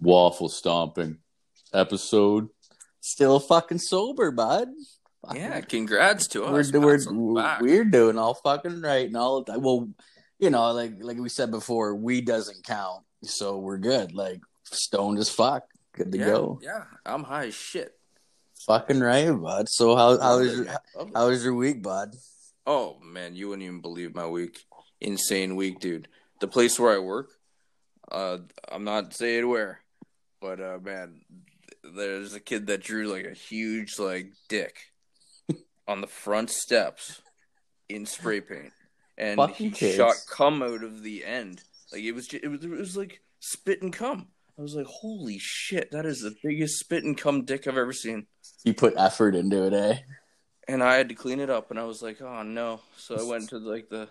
waffle 0.00 0.48
stomping 0.48 1.18
episode. 1.72 2.48
Still 3.00 3.38
fucking 3.38 3.78
sober, 3.78 4.30
bud. 4.30 4.68
Yeah, 5.34 5.60
congrats 5.60 6.28
to 6.28 6.42
we're 6.42 6.60
us. 6.60 6.72
we're, 6.72 6.96
Pats 6.96 7.06
on 7.06 7.34
the 7.34 7.40
back. 7.40 7.60
we're 7.60 7.84
doing 7.84 8.18
all 8.18 8.34
fucking 8.34 8.80
right 8.80 9.06
and 9.06 9.16
all. 9.16 9.44
Well, 9.48 9.88
you 10.38 10.50
know, 10.50 10.72
like 10.72 10.94
like 11.00 11.18
we 11.18 11.28
said 11.28 11.50
before, 11.50 11.94
weed 11.94 12.26
doesn't 12.26 12.64
count, 12.64 13.02
so 13.22 13.58
we're 13.58 13.78
good. 13.78 14.12
Like 14.12 14.40
stoned 14.64 15.18
as 15.18 15.28
fuck, 15.28 15.64
good 15.92 16.12
to 16.12 16.18
yeah, 16.18 16.26
go. 16.26 16.60
Yeah, 16.62 16.84
I'm 17.04 17.24
high 17.24 17.46
as 17.46 17.54
shit. 17.54 17.92
Fucking 18.66 19.00
right, 19.00 19.30
bud. 19.30 19.68
So 19.68 19.96
how 19.96 20.18
how 20.18 20.38
was 20.38 20.56
your 20.56 20.66
how 21.14 21.28
was 21.28 21.44
your 21.44 21.54
week, 21.54 21.82
bud? 21.82 22.14
Oh 22.66 22.98
man, 23.02 23.34
you 23.34 23.48
wouldn't 23.48 23.64
even 23.64 23.80
believe 23.80 24.14
my 24.14 24.26
week. 24.26 24.64
Insane 25.00 25.56
week, 25.56 25.80
dude. 25.80 26.08
The 26.40 26.48
place 26.48 26.78
where 26.78 26.94
I 26.94 26.98
work, 26.98 27.30
uh, 28.10 28.38
I'm 28.70 28.84
not 28.84 29.14
saying 29.14 29.48
where, 29.48 29.80
but 30.40 30.60
uh, 30.60 30.78
man, 30.82 31.20
there's 31.82 32.34
a 32.34 32.40
kid 32.40 32.66
that 32.68 32.82
drew 32.82 33.06
like 33.08 33.24
a 33.26 33.34
huge 33.34 33.98
like 33.98 34.32
dick 34.48 34.76
on 35.88 36.00
the 36.00 36.06
front 36.06 36.50
steps 36.50 37.20
in 37.88 38.06
spray 38.06 38.40
paint, 38.40 38.72
and 39.16 39.36
Fucking 39.36 39.70
he 39.70 39.70
kids. 39.70 39.96
shot 39.96 40.14
cum 40.30 40.62
out 40.62 40.82
of 40.82 41.02
the 41.02 41.24
end. 41.24 41.62
Like 41.92 42.02
it 42.02 42.12
was, 42.12 42.26
ju- 42.26 42.40
it 42.42 42.48
was, 42.48 42.64
it 42.64 42.70
was 42.70 42.96
like 42.96 43.20
spit 43.40 43.82
and 43.82 43.92
cum. 43.92 44.28
I 44.58 44.62
was 44.62 44.74
like, 44.74 44.86
holy 44.86 45.36
shit, 45.38 45.90
that 45.92 46.06
is 46.06 46.20
the 46.20 46.34
biggest 46.42 46.78
spit 46.78 47.04
and 47.04 47.16
cum 47.16 47.44
dick 47.44 47.66
I've 47.66 47.76
ever 47.76 47.92
seen. 47.92 48.26
You 48.64 48.72
put 48.74 48.94
effort 48.96 49.34
into 49.34 49.64
it, 49.66 49.72
eh? 49.74 49.98
and 50.66 50.82
I 50.82 50.96
had 50.96 51.10
to 51.10 51.14
clean 51.14 51.38
it 51.40 51.50
up, 51.50 51.70
and 51.70 51.78
I 51.78 51.84
was 51.84 52.02
like, 52.02 52.20
"Oh 52.22 52.42
no!" 52.42 52.80
So 52.96 53.16
I 53.16 53.22
went 53.30 53.50
to 53.50 53.58
like 53.58 53.88
the, 53.90 54.08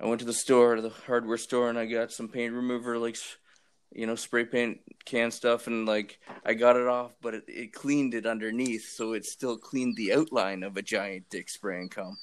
I 0.00 0.06
went 0.06 0.20
to 0.20 0.24
the 0.26 0.32
store, 0.32 0.80
the 0.80 0.88
hardware 0.88 1.36
store, 1.36 1.68
and 1.68 1.78
I 1.78 1.84
got 1.86 2.12
some 2.12 2.28
paint 2.28 2.54
remover, 2.54 2.96
like, 2.98 3.16
you 3.92 4.06
know, 4.06 4.14
spray 4.14 4.44
paint 4.44 4.80
can 5.04 5.30
stuff, 5.30 5.66
and 5.66 5.86
like 5.86 6.18
I 6.44 6.54
got 6.54 6.76
it 6.76 6.86
off, 6.86 7.12
but 7.22 7.34
it, 7.34 7.44
it 7.48 7.72
cleaned 7.72 8.14
it 8.14 8.26
underneath, 8.26 8.88
so 8.88 9.12
it 9.12 9.24
still 9.24 9.56
cleaned 9.56 9.96
the 9.96 10.12
outline 10.12 10.62
of 10.62 10.76
a 10.76 10.82
giant 10.82 11.30
dick 11.30 11.48
spray 11.48 11.80
and 11.80 11.90
cum. 11.90 12.18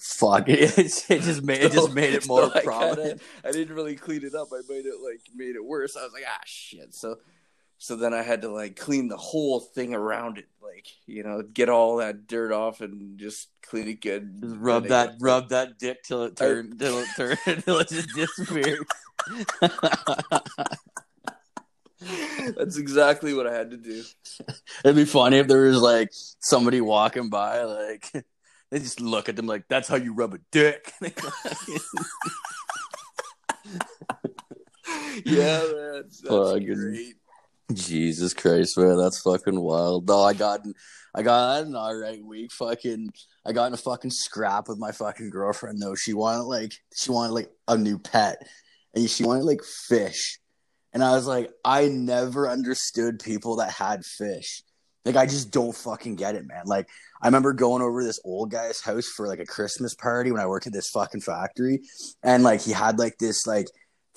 Fuck 0.00 0.48
it! 0.48 0.76
It 1.08 1.22
just 1.22 1.42
made 1.42 1.62
it 1.62 1.72
just 1.80 1.92
made 1.94 2.14
it 2.14 2.24
So 2.24 2.28
more 2.28 2.44
I 2.44 2.48
kinda- 2.48 2.62
prominent. 2.62 3.22
I 3.44 3.52
didn't 3.52 3.74
really 3.74 3.94
clean 3.96 4.24
it 4.24 4.34
up. 4.34 4.48
I 4.52 4.60
made 4.68 4.86
it 4.86 4.94
like 5.02 5.20
made 5.34 5.56
it 5.56 5.64
worse. 5.64 5.96
I 5.96 6.02
was 6.04 6.12
like, 6.12 6.24
ah, 6.28 6.40
shit. 6.44 6.94
So, 6.94 7.16
so 7.78 7.96
then 7.96 8.12
I 8.12 8.22
had 8.22 8.42
to 8.42 8.48
like 8.50 8.76
clean 8.76 9.08
the 9.08 9.16
whole 9.16 9.60
thing 9.60 9.94
around 9.94 10.38
it, 10.38 10.46
like 10.62 10.86
you 11.06 11.22
know, 11.22 11.42
get 11.42 11.68
all 11.68 11.96
that 11.96 12.26
dirt 12.26 12.52
off 12.52 12.80
and 12.80 13.18
just 13.18 13.48
clean 13.62 13.88
it 13.88 14.00
good. 14.00 14.40
Just 14.42 14.56
rub 14.58 14.88
that 14.88 15.08
I- 15.10 15.14
rub 15.20 15.48
that 15.50 15.78
dick 15.78 16.02
till 16.02 16.24
it 16.24 16.36
turned 16.36 16.78
till 16.78 16.98
it 16.98 17.08
turned 17.16 17.38
till 17.64 17.78
it 17.78 17.88
just 17.88 18.08
disappeared. 18.14 18.86
That's 22.56 22.76
exactly 22.78 23.34
what 23.34 23.46
I 23.48 23.52
had 23.54 23.72
to 23.72 23.76
do. 23.76 24.02
It'd 24.84 24.94
be 24.96 25.04
funny 25.04 25.38
if 25.38 25.48
there 25.48 25.62
was 25.62 25.80
like 25.82 26.10
somebody 26.12 26.80
walking 26.80 27.28
by, 27.28 27.62
like 27.64 28.08
they 28.70 28.78
just 28.78 29.00
look 29.00 29.28
at 29.28 29.34
them 29.36 29.46
like 29.46 29.64
that's 29.68 29.88
how 29.88 29.96
you 29.96 30.14
rub 30.14 30.34
a 30.34 30.38
dick. 30.52 30.92
Yeah, 35.24 35.58
man, 35.72 35.92
that's 35.94 36.20
Fucking- 36.20 36.74
great. 36.74 37.14
Jesus 37.72 38.32
Christ, 38.32 38.78
man, 38.78 38.96
that's 38.96 39.20
fucking 39.20 39.60
wild. 39.60 40.08
No, 40.08 40.22
I 40.22 40.32
got 40.32 40.60
I 41.14 41.22
got 41.22 41.64
an 41.64 41.76
alright 41.76 42.24
week. 42.24 42.52
Fucking 42.52 43.10
I 43.44 43.52
got 43.52 43.66
in 43.66 43.74
a 43.74 43.78
fucking 43.78 44.10
scrap 44.10 44.68
with 44.68 44.78
my 44.78 44.92
fucking 44.92 45.30
girlfriend 45.30 45.80
though. 45.80 45.94
She 45.94 46.14
wanted 46.14 46.44
like 46.44 46.72
she 46.96 47.10
wanted 47.10 47.32
like 47.32 47.50
a 47.66 47.76
new 47.76 47.98
pet. 47.98 48.46
And 48.94 49.08
she 49.08 49.24
wanted 49.24 49.44
like 49.44 49.62
fish. 49.62 50.38
And 50.92 51.04
I 51.04 51.12
was 51.12 51.26
like, 51.26 51.50
I 51.64 51.88
never 51.88 52.48
understood 52.48 53.20
people 53.20 53.56
that 53.56 53.70
had 53.70 54.04
fish. 54.04 54.62
Like 55.04 55.16
I 55.16 55.26
just 55.26 55.50
don't 55.50 55.74
fucking 55.74 56.16
get 56.16 56.34
it, 56.34 56.46
man. 56.46 56.64
Like 56.66 56.88
I 57.22 57.26
remember 57.26 57.52
going 57.52 57.82
over 57.82 58.02
this 58.02 58.20
old 58.24 58.50
guy's 58.50 58.80
house 58.80 59.06
for 59.06 59.26
like 59.26 59.40
a 59.40 59.46
Christmas 59.46 59.94
party 59.94 60.30
when 60.30 60.40
I 60.40 60.46
worked 60.46 60.66
at 60.66 60.72
this 60.72 60.90
fucking 60.90 61.20
factory. 61.20 61.80
And 62.22 62.42
like 62.42 62.62
he 62.62 62.72
had 62.72 62.98
like 62.98 63.18
this 63.18 63.46
like 63.46 63.66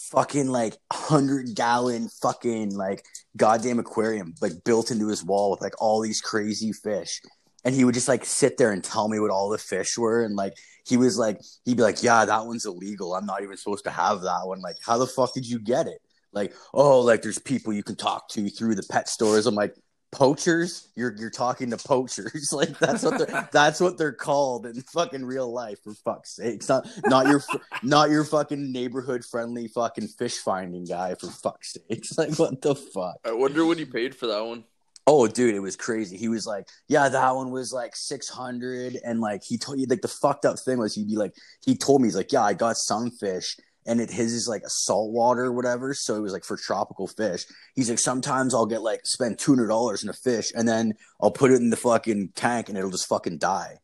fucking 0.09 0.47
like 0.47 0.77
hundred 0.91 1.55
gallon 1.55 2.09
fucking 2.21 2.75
like 2.75 3.03
goddamn 3.37 3.79
aquarium 3.79 4.33
like 4.41 4.63
built 4.65 4.91
into 4.91 5.07
his 5.07 5.23
wall 5.23 5.51
with 5.51 5.61
like 5.61 5.79
all 5.81 6.01
these 6.01 6.21
crazy 6.21 6.73
fish. 6.73 7.21
And 7.63 7.75
he 7.75 7.85
would 7.85 7.93
just 7.93 8.07
like 8.07 8.25
sit 8.25 8.57
there 8.57 8.71
and 8.71 8.83
tell 8.83 9.07
me 9.07 9.19
what 9.19 9.29
all 9.29 9.49
the 9.49 9.57
fish 9.57 9.97
were. 9.97 10.23
And 10.23 10.35
like 10.35 10.53
he 10.85 10.97
was 10.97 11.17
like 11.17 11.39
he'd 11.65 11.77
be 11.77 11.83
like, 11.83 12.01
Yeah, 12.01 12.25
that 12.25 12.45
one's 12.45 12.65
illegal. 12.65 13.13
I'm 13.13 13.25
not 13.25 13.43
even 13.43 13.57
supposed 13.57 13.83
to 13.85 13.91
have 13.91 14.21
that 14.21 14.41
one. 14.45 14.61
Like, 14.61 14.77
how 14.83 14.97
the 14.97 15.07
fuck 15.07 15.33
did 15.33 15.47
you 15.47 15.59
get 15.59 15.87
it? 15.87 15.99
Like, 16.33 16.53
oh, 16.73 17.01
like 17.01 17.21
there's 17.21 17.39
people 17.39 17.73
you 17.73 17.83
can 17.83 17.95
talk 17.95 18.29
to 18.29 18.49
through 18.49 18.75
the 18.75 18.87
pet 18.89 19.09
stores. 19.09 19.45
I'm 19.45 19.55
like, 19.55 19.75
poachers? 20.11 20.89
You're 20.95 21.15
you're 21.17 21.29
talking 21.29 21.69
to 21.71 21.77
poachers. 21.77 22.49
like 22.53 22.77
that's 22.79 23.03
what 23.03 23.17
they're 23.17 23.49
that's 23.51 23.79
what 23.79 23.97
they're 23.97 24.11
called 24.11 24.65
in 24.65 24.81
fucking 24.81 25.25
real 25.25 25.51
life, 25.51 25.79
for 25.83 25.93
fuck's 25.93 26.35
sake. 26.35 26.55
It's 26.55 26.69
not 26.69 26.87
not 27.05 27.27
your 27.27 27.41
not 27.83 28.09
your 28.09 28.23
fucking 28.23 28.71
neighborhood 28.71 29.23
friendly 29.25 29.67
fucking 29.67 30.07
fish 30.07 30.37
finding 30.37 30.85
guy 30.85 31.15
for 31.15 31.27
fuck's 31.27 31.73
sake. 31.73 31.83
It's 31.89 32.17
like 32.17 32.37
what 32.37 32.61
the 32.61 32.75
fuck? 32.75 33.17
I 33.25 33.31
wonder 33.31 33.65
what 33.65 33.77
he 33.77 33.85
paid 33.85 34.15
for 34.15 34.27
that 34.27 34.45
one. 34.45 34.65
Oh, 35.07 35.27
dude, 35.27 35.55
it 35.55 35.59
was 35.59 35.75
crazy. 35.75 36.15
He 36.15 36.29
was 36.29 36.45
like, 36.45 36.67
"Yeah, 36.87 37.09
that 37.09 37.35
one 37.35 37.49
was 37.49 37.73
like 37.73 37.95
six 37.95 38.29
hundred, 38.29 38.99
and 39.03 39.19
like 39.19 39.43
he 39.43 39.57
told 39.57 39.79
you, 39.79 39.87
like 39.87 40.01
the 40.01 40.07
fucked 40.07 40.45
up 40.45 40.59
thing 40.59 40.77
was 40.77 40.93
he'd 40.93 41.07
be 41.07 41.17
like, 41.17 41.33
he 41.65 41.75
told 41.75 42.01
me 42.01 42.07
he's 42.07 42.15
like, 42.15 42.31
"Yeah, 42.31 42.43
I 42.43 42.53
got 42.53 42.77
some 42.77 43.09
fish, 43.09 43.57
and 43.85 43.99
it 43.99 44.11
his 44.11 44.33
is 44.33 44.47
like 44.47 44.63
a 44.63 44.69
saltwater 44.69 45.45
or 45.45 45.53
whatever, 45.53 45.93
so 45.93 46.15
it 46.15 46.21
was 46.21 46.33
like 46.33 46.43
for 46.43 46.57
tropical 46.57 47.07
fish." 47.07 47.45
He's 47.75 47.89
like, 47.89 47.99
"Sometimes 47.99 48.53
I'll 48.53 48.65
get 48.65 48.81
like 48.81 49.01
spend 49.05 49.39
two 49.39 49.51
hundred 49.51 49.67
dollars 49.67 50.03
in 50.03 50.09
a 50.09 50.13
fish, 50.13 50.51
and 50.55 50.67
then 50.67 50.93
I'll 51.21 51.31
put 51.31 51.51
it 51.51 51.55
in 51.55 51.69
the 51.69 51.77
fucking 51.77 52.29
tank, 52.35 52.69
and 52.69 52.77
it'll 52.77 52.91
just 52.91 53.07
fucking 53.07 53.37
die." 53.37 53.77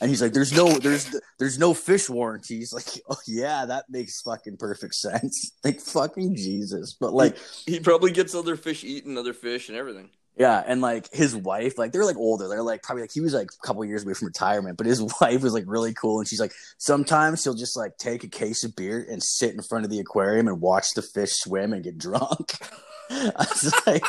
And 0.00 0.10
he's 0.10 0.20
like, 0.20 0.32
"There's 0.32 0.52
no, 0.52 0.68
there's, 0.78 1.14
there's 1.38 1.58
no 1.58 1.72
fish 1.72 2.08
warranties." 2.10 2.72
Like, 2.74 3.00
oh 3.08 3.16
yeah, 3.26 3.64
that 3.66 3.84
makes 3.88 4.20
fucking 4.22 4.56
perfect 4.56 4.94
sense. 4.94 5.52
Like, 5.64 5.80
fucking 5.80 6.36
Jesus, 6.36 6.96
but 6.98 7.14
like. 7.14 7.36
He 7.66 7.80
probably 7.80 8.10
gets 8.10 8.34
other 8.34 8.56
fish 8.56 8.84
eating 8.84 9.16
other 9.16 9.32
fish 9.32 9.68
and 9.68 9.78
everything. 9.78 10.10
Yeah, 10.36 10.62
and 10.66 10.80
like 10.80 11.12
his 11.12 11.36
wife, 11.36 11.78
like 11.78 11.92
they're 11.92 12.04
like 12.04 12.16
older. 12.16 12.48
They're 12.48 12.62
like 12.62 12.82
probably 12.82 13.02
like 13.02 13.12
he 13.12 13.20
was 13.20 13.34
like 13.34 13.50
a 13.52 13.66
couple 13.66 13.84
years 13.84 14.02
away 14.02 14.14
from 14.14 14.26
retirement, 14.26 14.76
but 14.76 14.86
his 14.86 15.00
wife 15.20 15.42
was 15.42 15.54
like 15.54 15.64
really 15.66 15.94
cool. 15.94 16.18
And 16.18 16.28
she's 16.28 16.40
like, 16.40 16.52
sometimes 16.78 17.42
she'll 17.42 17.54
just 17.54 17.76
like 17.76 17.96
take 17.98 18.24
a 18.24 18.28
case 18.28 18.64
of 18.64 18.74
beer 18.74 19.06
and 19.08 19.22
sit 19.22 19.54
in 19.54 19.62
front 19.62 19.84
of 19.84 19.90
the 19.90 20.00
aquarium 20.00 20.48
and 20.48 20.60
watch 20.60 20.86
the 20.94 21.02
fish 21.02 21.30
swim 21.34 21.72
and 21.72 21.84
get 21.84 21.98
drunk. 21.98 22.54
I 23.10 23.32
was 23.38 23.74
like, 23.86 24.04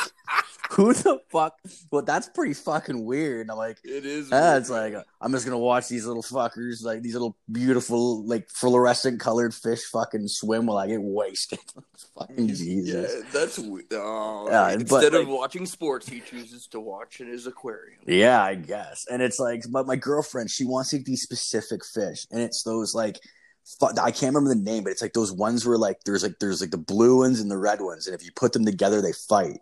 who 0.76 0.92
the 0.92 1.20
fuck? 1.30 1.58
Well, 1.90 2.02
that's 2.02 2.28
pretty 2.28 2.54
fucking 2.54 3.04
weird. 3.04 3.50
I'm 3.50 3.56
like, 3.56 3.78
It 3.82 4.06
is. 4.06 4.30
ah, 4.32 4.56
it's 4.56 4.70
like. 4.70 4.94
I'm 5.20 5.32
just 5.32 5.44
gonna 5.44 5.58
watch 5.58 5.88
these 5.88 6.06
little 6.06 6.22
fuckers, 6.22 6.84
like 6.84 7.02
these 7.02 7.14
little 7.14 7.36
beautiful, 7.50 8.24
like 8.24 8.48
fluorescent 8.50 9.18
colored 9.18 9.54
fish, 9.54 9.82
fucking 9.84 10.28
swim 10.28 10.66
while 10.66 10.78
I 10.78 10.86
get 10.86 11.00
wasted. 11.02 11.58
fucking 12.18 12.48
Jesus. 12.48 13.12
Yeah, 13.12 13.30
that's 13.32 13.58
weird. 13.58 13.86
Oh, 13.92 14.48
Yeah, 14.48 14.70
instead 14.72 15.14
of 15.14 15.26
watching 15.26 15.66
sports, 15.66 16.08
he 16.08 16.20
chooses 16.20 16.66
to 16.68 16.80
watch 16.80 17.20
in 17.20 17.28
his 17.28 17.46
aquarium. 17.46 18.00
Yeah, 18.06 18.42
I 18.42 18.54
guess. 18.54 19.06
And 19.10 19.22
it's 19.22 19.38
like, 19.38 19.62
but 19.70 19.86
my 19.86 19.96
girlfriend, 19.96 20.50
she 20.50 20.64
wants 20.64 20.92
like 20.92 21.04
these 21.04 21.22
specific 21.22 21.84
fish, 21.84 22.26
and 22.30 22.40
it's 22.40 22.62
those 22.62 22.94
like, 22.94 23.18
I 23.82 24.10
can't 24.12 24.34
remember 24.34 24.54
the 24.54 24.60
name, 24.60 24.84
but 24.84 24.90
it's 24.90 25.02
like 25.02 25.12
those 25.14 25.32
ones 25.32 25.66
where 25.66 25.78
like 25.78 25.98
there's 26.04 26.22
like 26.22 26.38
there's 26.38 26.60
like 26.60 26.70
the 26.70 26.78
blue 26.78 27.18
ones 27.18 27.40
and 27.40 27.50
the 27.50 27.58
red 27.58 27.80
ones, 27.80 28.06
and 28.06 28.14
if 28.14 28.24
you 28.24 28.30
put 28.36 28.52
them 28.52 28.64
together, 28.64 29.00
they 29.02 29.12
fight. 29.12 29.58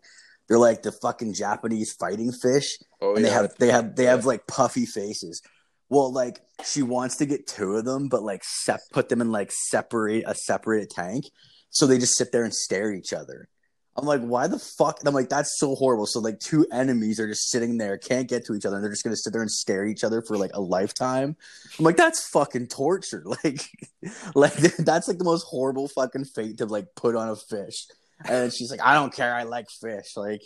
They're 0.49 0.59
like 0.59 0.83
the 0.83 0.93
fucking 0.93 1.35
Japanese 1.35 1.93
fighting 1.93 2.33
fish, 2.33 2.79
Oh 3.01 3.15
and 3.15 3.25
they 3.25 3.31
have 3.31 3.55
they 3.59 3.71
have 3.71 3.97
they 3.97 4.05
have 4.05 4.27
like 4.27 4.47
puffy 4.47 4.87
faces. 4.87 5.43
Well, 5.89 6.13
like 6.13 6.41
she 6.65 6.83
wants 6.83 7.17
to 7.17 7.27
get 7.27 7.47
two 7.47 7.77
of 7.77 7.85
them, 7.85 8.09
but 8.09 8.23
like 8.23 8.43
sep- 8.45 8.81
put 8.93 9.09
them 9.09 9.21
in 9.21 9.31
like 9.33 9.51
separate 9.53 10.25
a 10.27 10.35
separate 10.35 10.91
tank, 10.91 11.27
so 11.71 11.87
they 11.87 11.99
just 11.99 12.17
sit 12.17 12.33
there 12.33 12.45
and 12.45 12.55
stare 12.55 12.93
at 12.93 12.99
each 12.99 13.13
other. 13.13 13.49
I'm 13.97 14.07
like, 14.07 14.23
why 14.23 14.49
the 14.49 14.59
fuck? 14.59 14.99
And 14.99 15.09
I'm 15.09 15.15
like, 15.15 15.29
that's 15.29 15.57
so 15.59 15.77
horrible. 15.77 16.07
So 16.07 16.19
like, 16.19 16.41
two 16.41 16.67
enemies 16.73 17.21
are 17.21 17.29
just 17.29 17.49
sitting 17.49 17.79
there, 17.79 17.97
can't 17.97 18.29
get 18.29 18.45
to 18.47 18.55
each 18.55 18.67
other, 18.67 18.77
and 18.77 18.85
they're 18.85 18.91
just 18.91 19.05
gonna 19.05 19.17
sit 19.17 19.33
there 19.33 19.43
and 19.43 19.51
stare 19.51 19.85
at 19.85 19.91
each 19.91 20.03
other 20.03 20.21
for 20.21 20.37
like 20.37 20.51
a 20.55 20.61
lifetime. 20.61 21.37
I'm 21.79 21.85
like, 21.85 21.97
that's 21.97 22.29
fucking 22.29 22.69
torture. 22.69 23.25
Like, 23.45 23.61
like 24.35 24.55
that's 24.79 25.09
like 25.09 25.19
the 25.19 25.25
most 25.25 25.45
horrible 25.45 25.89
fucking 25.89 26.25
fate 26.25 26.59
to 26.59 26.67
like 26.67 26.87
put 26.97 27.15
on 27.15 27.29
a 27.29 27.37
fish. 27.37 27.87
And 28.27 28.53
she's 28.53 28.71
like, 28.71 28.81
I 28.83 28.95
don't 28.95 29.13
care. 29.13 29.35
I 29.35 29.43
like 29.43 29.67
fish. 29.71 30.17
Like, 30.17 30.43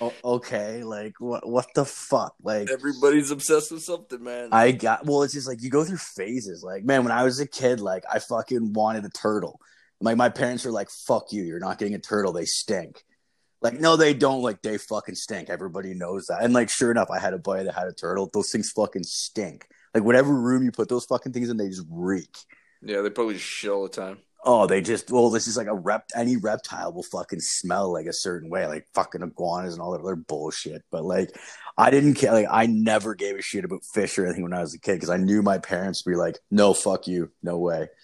o- 0.00 0.12
okay, 0.24 0.82
like 0.84 1.14
what? 1.18 1.48
What 1.48 1.66
the 1.74 1.84
fuck? 1.84 2.34
Like, 2.42 2.70
everybody's 2.70 3.30
obsessed 3.30 3.72
with 3.72 3.82
something, 3.82 4.22
man. 4.22 4.48
I 4.52 4.72
got 4.72 5.04
well. 5.06 5.22
It's 5.22 5.34
just 5.34 5.48
like 5.48 5.62
you 5.62 5.70
go 5.70 5.84
through 5.84 5.98
phases. 5.98 6.62
Like, 6.62 6.84
man, 6.84 7.02
when 7.04 7.12
I 7.12 7.24
was 7.24 7.40
a 7.40 7.46
kid, 7.46 7.80
like 7.80 8.04
I 8.10 8.18
fucking 8.18 8.72
wanted 8.72 9.04
a 9.04 9.10
turtle. 9.10 9.60
Like 10.00 10.16
my 10.16 10.28
parents 10.30 10.64
were 10.64 10.72
like, 10.72 10.88
"Fuck 11.06 11.32
you, 11.32 11.42
you're 11.42 11.60
not 11.60 11.78
getting 11.78 11.94
a 11.94 11.98
turtle. 11.98 12.32
They 12.32 12.44
stink." 12.44 13.04
Like, 13.60 13.78
no, 13.78 13.94
they 13.94 14.12
don't. 14.12 14.42
Like, 14.42 14.60
they 14.62 14.76
fucking 14.76 15.14
stink. 15.14 15.48
Everybody 15.48 15.94
knows 15.94 16.26
that. 16.26 16.42
And 16.42 16.52
like, 16.52 16.68
sure 16.68 16.90
enough, 16.90 17.10
I 17.12 17.20
had 17.20 17.32
a 17.32 17.38
buddy 17.38 17.62
that 17.62 17.74
had 17.76 17.86
a 17.86 17.92
turtle. 17.92 18.28
Those 18.32 18.50
things 18.50 18.72
fucking 18.72 19.04
stink. 19.04 19.68
Like, 19.94 20.02
whatever 20.02 20.34
room 20.34 20.64
you 20.64 20.72
put 20.72 20.88
those 20.88 21.04
fucking 21.04 21.32
things 21.32 21.48
in, 21.48 21.58
they 21.58 21.68
just 21.68 21.84
reek. 21.88 22.36
yeah, 22.82 23.02
they 23.02 23.10
probably 23.10 23.34
just 23.34 23.46
shit 23.46 23.70
all 23.70 23.84
the 23.84 23.88
time. 23.88 24.18
Oh, 24.44 24.66
they 24.66 24.80
just 24.80 25.10
well, 25.10 25.30
this 25.30 25.46
is 25.46 25.56
like 25.56 25.68
a 25.68 25.74
rep. 25.74 26.10
Any 26.16 26.36
reptile 26.36 26.92
will 26.92 27.04
fucking 27.04 27.40
smell 27.40 27.92
like 27.92 28.06
a 28.06 28.12
certain 28.12 28.50
way, 28.50 28.66
like 28.66 28.86
fucking 28.92 29.22
iguanas 29.22 29.74
and 29.74 29.82
all 29.82 29.92
that 29.92 30.00
other 30.00 30.16
bullshit. 30.16 30.82
But 30.90 31.04
like, 31.04 31.30
I 31.78 31.90
didn't 31.90 32.14
care. 32.14 32.32
Like, 32.32 32.48
I 32.50 32.66
never 32.66 33.14
gave 33.14 33.36
a 33.36 33.42
shit 33.42 33.64
about 33.64 33.84
fish 33.84 34.18
or 34.18 34.26
anything 34.26 34.42
when 34.42 34.52
I 34.52 34.60
was 34.60 34.74
a 34.74 34.80
kid 34.80 34.94
because 34.94 35.10
I 35.10 35.16
knew 35.16 35.42
my 35.42 35.58
parents 35.58 36.04
would 36.04 36.12
be 36.12 36.16
like, 36.16 36.38
"No, 36.50 36.74
fuck 36.74 37.06
you, 37.06 37.30
no 37.42 37.58
way." 37.58 37.88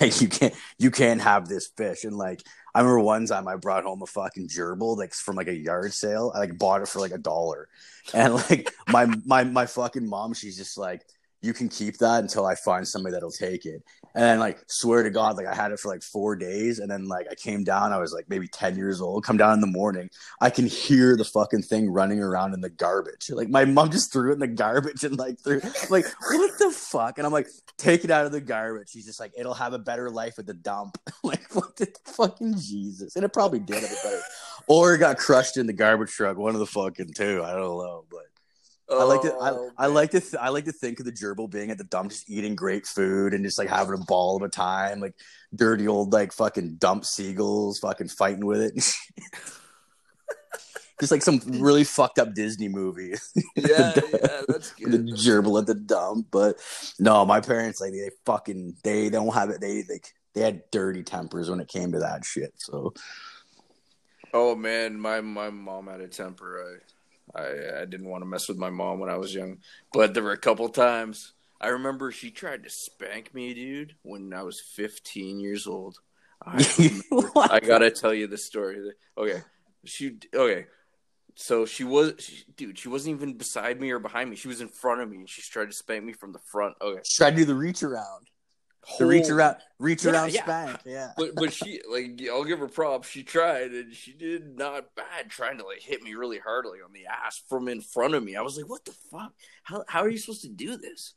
Like, 0.00 0.20
you 0.20 0.26
can't, 0.28 0.54
you 0.80 0.90
can't 0.90 1.20
have 1.20 1.48
this 1.48 1.68
fish. 1.68 2.02
And 2.02 2.18
like, 2.18 2.42
I 2.74 2.80
remember 2.80 2.98
one 3.00 3.24
time 3.24 3.46
I 3.46 3.54
brought 3.54 3.84
home 3.84 4.02
a 4.02 4.06
fucking 4.06 4.48
gerbil 4.48 4.98
like 4.98 5.14
from 5.14 5.36
like 5.36 5.46
a 5.46 5.54
yard 5.54 5.94
sale. 5.94 6.32
I 6.34 6.40
like 6.40 6.58
bought 6.58 6.82
it 6.82 6.88
for 6.88 6.98
like 6.98 7.12
a 7.12 7.18
dollar, 7.18 7.68
and 8.12 8.34
like 8.34 8.70
my 8.88 9.06
my 9.24 9.44
my 9.44 9.66
fucking 9.66 10.08
mom, 10.08 10.34
she's 10.34 10.56
just 10.56 10.76
like, 10.76 11.02
"You 11.46 11.54
can 11.54 11.68
keep 11.68 11.98
that 11.98 12.20
until 12.20 12.44
I 12.44 12.54
find 12.56 12.86
somebody 12.86 13.14
that'll 13.14 13.30
take 13.30 13.64
it." 13.64 13.82
And 14.16 14.24
then, 14.24 14.38
like, 14.38 14.58
swear 14.66 15.02
to 15.02 15.10
God, 15.10 15.36
like 15.36 15.46
I 15.46 15.54
had 15.54 15.72
it 15.72 15.78
for 15.78 15.88
like 15.88 16.02
four 16.02 16.36
days, 16.36 16.78
and 16.78 16.90
then 16.90 17.06
like 17.06 17.26
I 17.30 17.34
came 17.34 17.64
down. 17.64 17.92
I 17.92 17.98
was 17.98 18.12
like 18.12 18.28
maybe 18.28 18.48
ten 18.48 18.74
years 18.76 19.00
old. 19.00 19.24
Come 19.24 19.36
down 19.36 19.52
in 19.52 19.60
the 19.60 19.66
morning, 19.66 20.08
I 20.40 20.50
can 20.50 20.66
hear 20.66 21.16
the 21.16 21.24
fucking 21.24 21.62
thing 21.62 21.90
running 21.90 22.20
around 22.20 22.54
in 22.54 22.62
the 22.62 22.70
garbage. 22.70 23.30
Like 23.30 23.48
my 23.48 23.64
mom 23.64 23.90
just 23.90 24.12
threw 24.12 24.30
it 24.30 24.34
in 24.34 24.38
the 24.38 24.46
garbage 24.46 25.04
and 25.04 25.18
like 25.18 25.38
threw 25.40 25.60
like 25.90 26.06
what 26.30 26.58
the 26.58 26.70
fuck? 26.70 27.18
And 27.18 27.26
I'm 27.26 27.32
like, 27.32 27.48
take 27.76 28.04
it 28.04 28.10
out 28.10 28.24
of 28.24 28.32
the 28.32 28.40
garbage. 28.40 28.88
She's 28.90 29.04
just 29.06 29.20
like, 29.20 29.32
it'll 29.36 29.54
have 29.54 29.72
a 29.72 29.78
better 29.78 30.10
life 30.10 30.38
at 30.38 30.46
the 30.46 30.54
dump. 30.54 30.98
like 31.22 31.54
what 31.54 31.76
the 31.76 31.86
fucking 32.04 32.56
Jesus? 32.58 33.16
And 33.16 33.24
it 33.24 33.32
probably 33.32 33.58
did 33.60 33.84
a 33.84 33.88
better, 34.02 34.22
or 34.66 34.94
it 34.94 34.98
got 34.98 35.18
crushed 35.18 35.56
in 35.56 35.66
the 35.66 35.72
garbage 35.72 36.10
truck. 36.10 36.36
One 36.38 36.54
of 36.54 36.60
the 36.60 36.66
fucking 36.66 37.12
two. 37.14 37.42
I 37.44 37.52
don't 37.52 37.78
know, 37.78 38.04
but. 38.10 38.20
I 38.88 39.02
like 39.02 39.22
to 39.22 39.32
I, 39.34 39.50
Oh, 39.50 39.70
I 39.76 39.86
like 39.86 40.10
to 40.12 40.20
th- 40.20 40.36
I 40.40 40.48
like 40.50 40.64
to 40.66 40.72
think 40.72 41.00
of 41.00 41.06
the 41.06 41.12
gerbil 41.12 41.50
being 41.50 41.70
at 41.70 41.78
the 41.78 41.84
dump 41.84 42.10
just 42.10 42.30
eating 42.30 42.54
great 42.54 42.86
food 42.86 43.34
and 43.34 43.44
just 43.44 43.58
like 43.58 43.68
having 43.68 43.94
a 44.00 44.04
ball 44.04 44.36
of 44.36 44.42
a 44.42 44.48
time 44.48 45.00
like 45.00 45.14
dirty 45.54 45.88
old 45.88 46.12
like 46.12 46.32
fucking 46.32 46.76
dump 46.76 47.04
seagulls 47.04 47.78
fucking 47.80 48.08
fighting 48.08 48.46
with 48.46 48.60
it 48.62 48.74
just 51.00 51.10
like 51.12 51.22
some 51.22 51.40
really 51.60 51.84
fucked 51.84 52.18
up 52.18 52.32
Disney 52.34 52.68
movie 52.68 53.14
yeah, 53.56 53.92
yeah, 54.12 54.42
that's 54.48 54.72
good. 54.72 54.92
the 54.92 54.98
good. 54.98 55.08
gerbil 55.16 55.60
at 55.60 55.66
the 55.66 55.74
dump 55.74 56.28
but 56.30 56.56
no 57.00 57.24
my 57.26 57.40
parents 57.40 57.80
like 57.80 57.92
they 57.92 58.10
fucking 58.24 58.76
they 58.84 59.10
don't 59.10 59.34
have 59.34 59.50
it 59.50 59.60
they 59.60 59.82
like 59.90 60.12
they 60.34 60.42
had 60.42 60.62
dirty 60.70 61.02
tempers 61.02 61.50
when 61.50 61.60
it 61.60 61.68
came 61.68 61.90
to 61.92 61.98
that 61.98 62.24
shit 62.24 62.52
so 62.56 62.92
Oh 64.34 64.54
man, 64.54 65.00
my 65.00 65.20
my 65.22 65.48
mom 65.48 65.86
had 65.86 66.00
a 66.00 66.08
temper. 66.08 66.60
I, 66.60 66.95
I 67.34 67.82
I 67.82 67.84
didn't 67.84 68.08
want 68.08 68.22
to 68.22 68.26
mess 68.26 68.48
with 68.48 68.58
my 68.58 68.70
mom 68.70 68.98
when 68.98 69.10
I 69.10 69.16
was 69.16 69.34
young, 69.34 69.58
but 69.92 70.14
there 70.14 70.22
were 70.22 70.32
a 70.32 70.38
couple 70.38 70.68
times. 70.68 71.32
I 71.60 71.68
remember 71.68 72.12
she 72.12 72.30
tried 72.30 72.64
to 72.64 72.70
spank 72.70 73.34
me, 73.34 73.54
dude, 73.54 73.94
when 74.02 74.34
I 74.34 74.42
was 74.42 74.60
15 74.60 75.40
years 75.40 75.66
old. 75.66 75.98
I? 76.44 77.00
I 77.50 77.60
gotta 77.60 77.90
tell 77.90 78.12
you 78.12 78.26
the 78.26 78.38
story. 78.38 78.78
Okay, 79.16 79.42
she 79.84 80.18
okay. 80.34 80.66
So 81.38 81.66
she 81.66 81.84
was, 81.84 82.14
she, 82.18 82.44
dude. 82.56 82.78
She 82.78 82.88
wasn't 82.88 83.16
even 83.16 83.34
beside 83.34 83.80
me 83.80 83.90
or 83.90 83.98
behind 83.98 84.30
me. 84.30 84.36
She 84.36 84.48
was 84.48 84.60
in 84.60 84.68
front 84.68 85.02
of 85.02 85.10
me, 85.10 85.18
and 85.18 85.28
she 85.28 85.42
tried 85.42 85.66
to 85.66 85.72
spank 85.72 86.04
me 86.04 86.12
from 86.12 86.32
the 86.32 86.38
front. 86.38 86.76
Okay, 86.80 87.00
try 87.04 87.30
to 87.30 87.36
do 87.36 87.44
the 87.44 87.54
reach 87.54 87.82
around 87.82 88.28
the 88.98 89.06
reach 89.06 89.28
around 89.28 89.56
reach 89.78 90.04
Yeah, 90.04 90.12
around 90.12 90.32
yeah. 90.32 90.42
spank 90.42 90.80
yeah 90.84 91.10
but 91.16 91.34
but 91.34 91.52
she 91.52 91.80
like 91.90 92.20
I'll 92.30 92.44
give 92.44 92.60
her 92.60 92.68
props. 92.68 93.08
She 93.08 93.22
tried 93.22 93.72
and 93.72 93.92
she 93.92 94.12
did 94.12 94.56
not 94.56 94.94
bad 94.94 95.28
trying 95.28 95.58
to 95.58 95.64
like 95.66 95.80
hit 95.80 96.02
me 96.02 96.14
really 96.14 96.38
hard 96.38 96.64
like 96.66 96.84
on 96.84 96.92
the 96.92 97.06
ass 97.06 97.42
from 97.48 97.68
in 97.68 97.80
front 97.80 98.14
of 98.14 98.22
me. 98.22 98.36
I 98.36 98.42
was 98.42 98.56
like, 98.56 98.68
what 98.68 98.84
the 98.84 98.92
fuck? 99.10 99.32
How 99.64 99.84
how 99.88 100.00
are 100.02 100.08
you 100.08 100.18
supposed 100.18 100.42
to 100.42 100.48
do 100.48 100.76
this? 100.76 101.14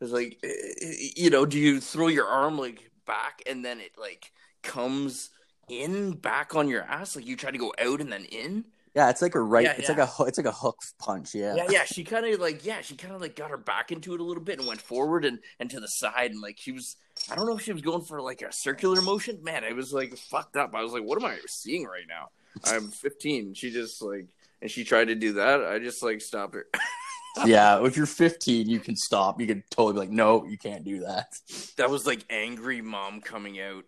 It's 0.00 0.10
like 0.12 0.38
eh, 0.42 0.48
eh, 0.82 0.94
you 1.16 1.30
know, 1.30 1.44
do 1.46 1.58
you 1.58 1.80
throw 1.80 2.08
your 2.08 2.26
arm 2.26 2.58
like 2.58 2.90
back 3.06 3.42
and 3.46 3.64
then 3.64 3.78
it 3.80 3.92
like 3.98 4.32
comes 4.62 5.30
in 5.68 6.12
back 6.12 6.54
on 6.54 6.68
your 6.68 6.82
ass? 6.82 7.14
Like 7.14 7.26
you 7.26 7.36
try 7.36 7.50
to 7.50 7.58
go 7.58 7.72
out 7.78 8.00
and 8.00 8.10
then 8.12 8.24
in? 8.24 8.64
Yeah, 8.94 9.08
it's 9.08 9.22
like 9.22 9.34
a 9.34 9.40
right. 9.40 9.64
Yeah, 9.64 9.74
it's 9.78 9.88
yeah. 9.88 9.96
like 9.96 10.18
a 10.18 10.24
it's 10.24 10.38
like 10.38 10.46
a 10.46 10.52
hook 10.52 10.78
punch. 10.98 11.34
Yeah. 11.34 11.54
Yeah, 11.54 11.66
yeah. 11.70 11.84
She 11.84 12.04
kind 12.04 12.26
of 12.26 12.40
like 12.40 12.64
yeah, 12.64 12.82
she 12.82 12.94
kind 12.94 13.14
of 13.14 13.20
like 13.20 13.36
got 13.36 13.50
her 13.50 13.56
back 13.56 13.90
into 13.90 14.14
it 14.14 14.20
a 14.20 14.24
little 14.24 14.42
bit 14.42 14.58
and 14.58 14.68
went 14.68 14.82
forward 14.82 15.24
and 15.24 15.38
and 15.58 15.70
to 15.70 15.80
the 15.80 15.86
side 15.86 16.30
and 16.30 16.40
like 16.40 16.58
she 16.58 16.72
was. 16.72 16.96
I 17.30 17.34
don't 17.34 17.46
know 17.46 17.56
if 17.56 17.62
she 17.62 17.72
was 17.72 17.82
going 17.82 18.02
for 18.02 18.20
like 18.20 18.42
a 18.42 18.52
circular 18.52 19.00
motion. 19.00 19.42
Man, 19.42 19.64
it 19.64 19.74
was 19.74 19.92
like 19.92 20.16
fucked 20.16 20.56
up. 20.56 20.74
I 20.74 20.82
was 20.82 20.92
like, 20.92 21.04
what 21.04 21.22
am 21.22 21.24
I 21.24 21.38
seeing 21.48 21.84
right 21.84 22.06
now? 22.08 22.28
I'm 22.64 22.88
15. 22.88 23.54
She 23.54 23.70
just 23.70 24.02
like 24.02 24.26
and 24.60 24.70
she 24.70 24.84
tried 24.84 25.06
to 25.06 25.14
do 25.14 25.34
that. 25.34 25.64
I 25.64 25.78
just 25.78 26.02
like 26.02 26.20
stopped 26.20 26.54
her. 26.54 26.66
yeah. 27.46 27.84
If 27.84 27.96
you're 27.96 28.06
15, 28.06 28.68
you 28.68 28.78
can 28.78 28.96
stop. 28.96 29.40
You 29.40 29.46
can 29.46 29.64
totally 29.70 29.94
be 29.94 29.98
like, 30.00 30.10
no, 30.10 30.44
you 30.44 30.58
can't 30.58 30.84
do 30.84 31.00
that. 31.00 31.32
that 31.76 31.90
was 31.90 32.06
like 32.06 32.24
angry 32.30 32.82
mom 32.82 33.20
coming 33.20 33.60
out 33.60 33.84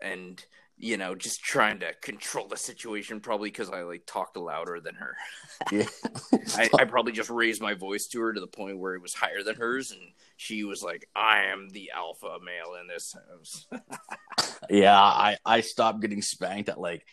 and 0.00 0.44
you 0.82 0.98
know 0.98 1.14
just 1.14 1.42
trying 1.42 1.78
to 1.80 1.94
control 2.02 2.48
the 2.48 2.56
situation 2.56 3.20
probably 3.20 3.48
because 3.48 3.70
i 3.70 3.82
like 3.82 4.02
talked 4.06 4.36
louder 4.36 4.80
than 4.80 4.94
her 4.94 5.16
Yeah. 5.72 5.86
I, 6.56 6.68
I 6.80 6.84
probably 6.84 7.12
just 7.12 7.30
raised 7.30 7.62
my 7.62 7.74
voice 7.74 8.08
to 8.08 8.20
her 8.20 8.32
to 8.32 8.40
the 8.40 8.46
point 8.46 8.78
where 8.78 8.94
it 8.94 9.02
was 9.02 9.14
higher 9.14 9.42
than 9.42 9.56
hers 9.56 9.92
and 9.92 10.00
she 10.36 10.64
was 10.64 10.82
like 10.82 11.08
i 11.16 11.44
am 11.44 11.68
the 11.70 11.92
alpha 11.96 12.38
male 12.44 12.78
in 12.80 12.88
this 12.88 13.14
house 13.14 13.66
yeah. 14.70 15.00
I 15.00 15.36
I 15.44 15.60
stopped 15.60 16.00
getting 16.00 16.22
spanked 16.22 16.68
at 16.68 16.80
like 16.80 17.04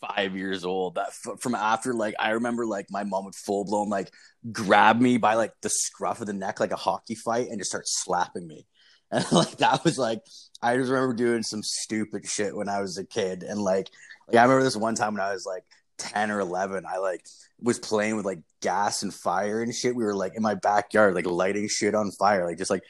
five 0.00 0.36
years 0.36 0.64
old. 0.64 0.96
That 0.96 1.08
f- 1.08 1.40
from 1.40 1.54
after 1.54 1.94
like 1.94 2.14
I 2.18 2.30
remember 2.30 2.66
like 2.66 2.86
my 2.90 3.04
mom 3.04 3.24
would 3.24 3.34
full 3.34 3.64
blown 3.64 3.88
like 3.88 4.10
grab 4.50 5.00
me 5.00 5.16
by 5.16 5.34
like 5.34 5.52
the 5.62 5.70
scruff 5.70 6.20
of 6.20 6.26
the 6.26 6.32
neck 6.32 6.60
like 6.60 6.72
a 6.72 6.76
hockey 6.76 7.14
fight 7.14 7.48
and 7.48 7.58
just 7.58 7.70
start 7.70 7.84
slapping 7.86 8.46
me. 8.46 8.66
And 9.12 9.24
like 9.32 9.58
that 9.58 9.84
was 9.84 9.98
like 9.98 10.22
I 10.62 10.76
just 10.76 10.90
remember 10.90 11.14
doing 11.14 11.42
some 11.42 11.62
stupid 11.62 12.26
shit 12.26 12.56
when 12.56 12.68
I 12.68 12.80
was 12.80 12.96
a 12.96 13.04
kid. 13.04 13.42
And 13.42 13.60
like, 13.60 13.90
like 14.28 14.36
I 14.36 14.42
remember 14.42 14.62
this 14.62 14.76
one 14.76 14.94
time 14.94 15.14
when 15.14 15.22
I 15.22 15.32
was 15.32 15.44
like 15.44 15.64
10 15.98 16.30
or 16.30 16.38
11, 16.40 16.84
I 16.86 16.98
like 16.98 17.26
was 17.60 17.80
playing 17.80 18.16
with 18.16 18.24
like 18.24 18.40
gas 18.60 19.02
and 19.02 19.12
fire 19.12 19.60
and 19.60 19.74
shit. 19.74 19.96
We 19.96 20.04
were 20.04 20.14
like 20.14 20.36
in 20.36 20.42
my 20.42 20.54
backyard, 20.54 21.14
like 21.14 21.26
lighting 21.26 21.68
shit 21.68 21.94
on 21.94 22.12
fire, 22.12 22.46
like 22.46 22.58
just 22.58 22.70
like 22.70 22.84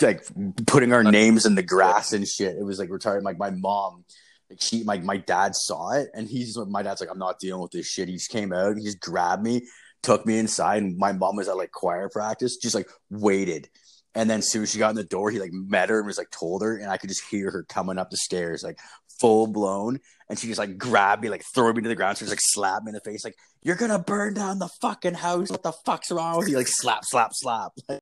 like 0.00 0.24
putting 0.66 0.92
our 0.92 1.04
names 1.04 1.46
in 1.46 1.54
the 1.54 1.62
grass 1.62 2.12
and 2.12 2.26
shit. 2.26 2.56
It 2.56 2.64
was 2.64 2.78
like 2.78 2.88
retarded. 2.88 3.22
Like 3.22 3.38
my 3.38 3.50
mom, 3.50 4.04
like 4.48 4.60
she, 4.60 4.82
my 4.84 4.98
my 4.98 5.18
dad 5.18 5.54
saw 5.54 5.92
it, 5.92 6.08
and 6.14 6.26
he's 6.26 6.56
like 6.56 6.68
my 6.68 6.82
dad's 6.82 7.00
like, 7.00 7.10
I'm 7.10 7.18
not 7.18 7.38
dealing 7.38 7.62
with 7.62 7.72
this 7.72 7.86
shit. 7.86 8.08
He 8.08 8.14
just 8.14 8.30
came 8.30 8.52
out, 8.52 8.76
he 8.76 8.84
just 8.84 9.00
grabbed 9.00 9.42
me, 9.42 9.66
took 10.02 10.24
me 10.26 10.38
inside, 10.38 10.82
and 10.82 10.96
my 10.96 11.12
mom 11.12 11.36
was 11.36 11.48
at 11.48 11.56
like 11.56 11.72
choir 11.72 12.08
practice, 12.08 12.56
just 12.56 12.74
like 12.74 12.88
waited. 13.10 13.68
And 14.14 14.28
then 14.28 14.40
as 14.40 14.50
soon 14.50 14.62
as 14.62 14.70
she 14.70 14.78
got 14.78 14.90
in 14.90 14.96
the 14.96 15.04
door, 15.04 15.30
he 15.30 15.40
like 15.40 15.52
met 15.52 15.88
her 15.88 15.98
and 15.98 16.06
was 16.06 16.18
like 16.18 16.30
told 16.30 16.62
her, 16.62 16.76
and 16.76 16.90
I 16.90 16.98
could 16.98 17.08
just 17.08 17.24
hear 17.30 17.50
her 17.50 17.64
coming 17.64 17.98
up 17.98 18.10
the 18.10 18.16
stairs, 18.18 18.62
like 18.62 18.78
full 19.20 19.46
blown. 19.46 20.00
And 20.28 20.38
she 20.38 20.46
just 20.48 20.58
like 20.58 20.76
grabbed 20.76 21.22
me, 21.22 21.30
like 21.30 21.44
threw 21.54 21.72
me 21.72 21.82
to 21.82 21.88
the 21.88 21.94
ground. 21.94 22.18
She 22.18 22.24
just 22.24 22.32
like 22.32 22.40
slapped 22.42 22.84
me 22.84 22.90
in 22.90 22.94
the 22.94 23.00
face, 23.00 23.24
like, 23.24 23.36
You're 23.62 23.76
gonna 23.76 23.98
burn 23.98 24.34
down 24.34 24.58
the 24.58 24.68
fucking 24.80 25.14
house. 25.14 25.50
What 25.50 25.62
the 25.62 25.72
fuck's 25.72 26.10
wrong 26.10 26.38
with 26.38 26.48
you? 26.48 26.56
Like 26.56 26.68
slap, 26.68 27.04
slap, 27.04 27.30
slap. 27.32 27.72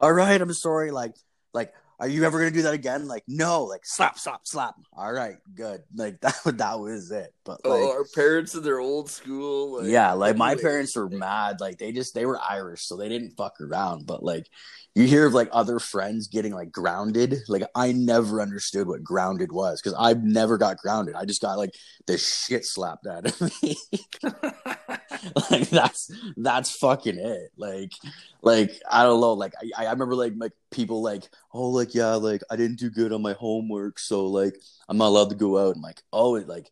All 0.00 0.12
right, 0.12 0.40
I'm 0.40 0.52
sorry. 0.52 0.90
Like, 0.90 1.14
like, 1.52 1.72
are 2.00 2.08
you 2.08 2.24
ever 2.24 2.38
gonna 2.38 2.50
do 2.50 2.62
that 2.62 2.74
again? 2.74 3.06
Like, 3.06 3.22
no, 3.28 3.64
like 3.64 3.82
slap, 3.84 4.18
slap, 4.18 4.40
slap. 4.44 4.74
All 4.92 5.12
right, 5.12 5.36
good. 5.54 5.82
Like 5.94 6.20
that 6.22 6.34
that 6.44 6.80
was 6.80 7.12
it. 7.12 7.32
But 7.44 7.60
oh, 7.64 7.70
like 7.70 7.80
oh 7.80 7.90
our 7.92 8.04
parents 8.14 8.54
in 8.54 8.62
their 8.62 8.78
old 8.78 9.10
school 9.10 9.80
like, 9.80 9.90
yeah, 9.90 10.12
like 10.12 10.36
my 10.36 10.54
parents 10.54 10.94
were 10.94 11.08
mad. 11.08 11.60
Like 11.60 11.78
they 11.78 11.92
just 11.92 12.14
they 12.14 12.26
were 12.26 12.40
Irish, 12.40 12.82
so 12.82 12.96
they 12.96 13.08
didn't 13.08 13.36
fuck 13.36 13.60
around. 13.60 14.06
But 14.06 14.22
like 14.22 14.46
you 14.94 15.06
hear 15.06 15.26
of 15.26 15.32
like 15.34 15.48
other 15.52 15.78
friends 15.78 16.28
getting 16.28 16.52
like 16.52 16.70
grounded. 16.70 17.36
Like 17.48 17.64
I 17.74 17.92
never 17.92 18.40
understood 18.40 18.86
what 18.86 19.02
grounded 19.02 19.50
was 19.50 19.80
because 19.80 19.96
I've 19.98 20.22
never 20.22 20.58
got 20.58 20.76
grounded. 20.76 21.14
I 21.14 21.24
just 21.24 21.40
got 21.40 21.58
like 21.58 21.74
the 22.06 22.18
shit 22.18 22.64
slapped 22.64 23.06
out 23.06 23.26
of 23.26 23.40
me. 23.62 23.76
like 25.50 25.68
that's 25.70 26.10
that's 26.36 26.76
fucking 26.76 27.18
it. 27.18 27.52
Like 27.56 27.92
like 28.42 28.70
I 28.90 29.02
don't 29.02 29.20
know. 29.20 29.32
Like 29.32 29.54
I, 29.76 29.86
I 29.86 29.90
remember 29.92 30.14
like 30.14 30.34
like 30.36 30.52
people 30.70 31.02
like 31.02 31.28
oh 31.54 31.70
like 31.70 31.94
yeah 31.94 32.14
like 32.14 32.42
I 32.50 32.56
didn't 32.56 32.78
do 32.78 32.90
good 32.90 33.12
on 33.12 33.22
my 33.22 33.32
homework, 33.32 33.98
so 33.98 34.26
like 34.26 34.54
I'm 34.88 34.98
not 34.98 35.08
allowed 35.08 35.30
to 35.30 35.36
go 35.36 35.58
out. 35.58 35.74
And 35.74 35.82
like 35.82 36.02
oh 36.12 36.36
it, 36.36 36.46
like 36.46 36.68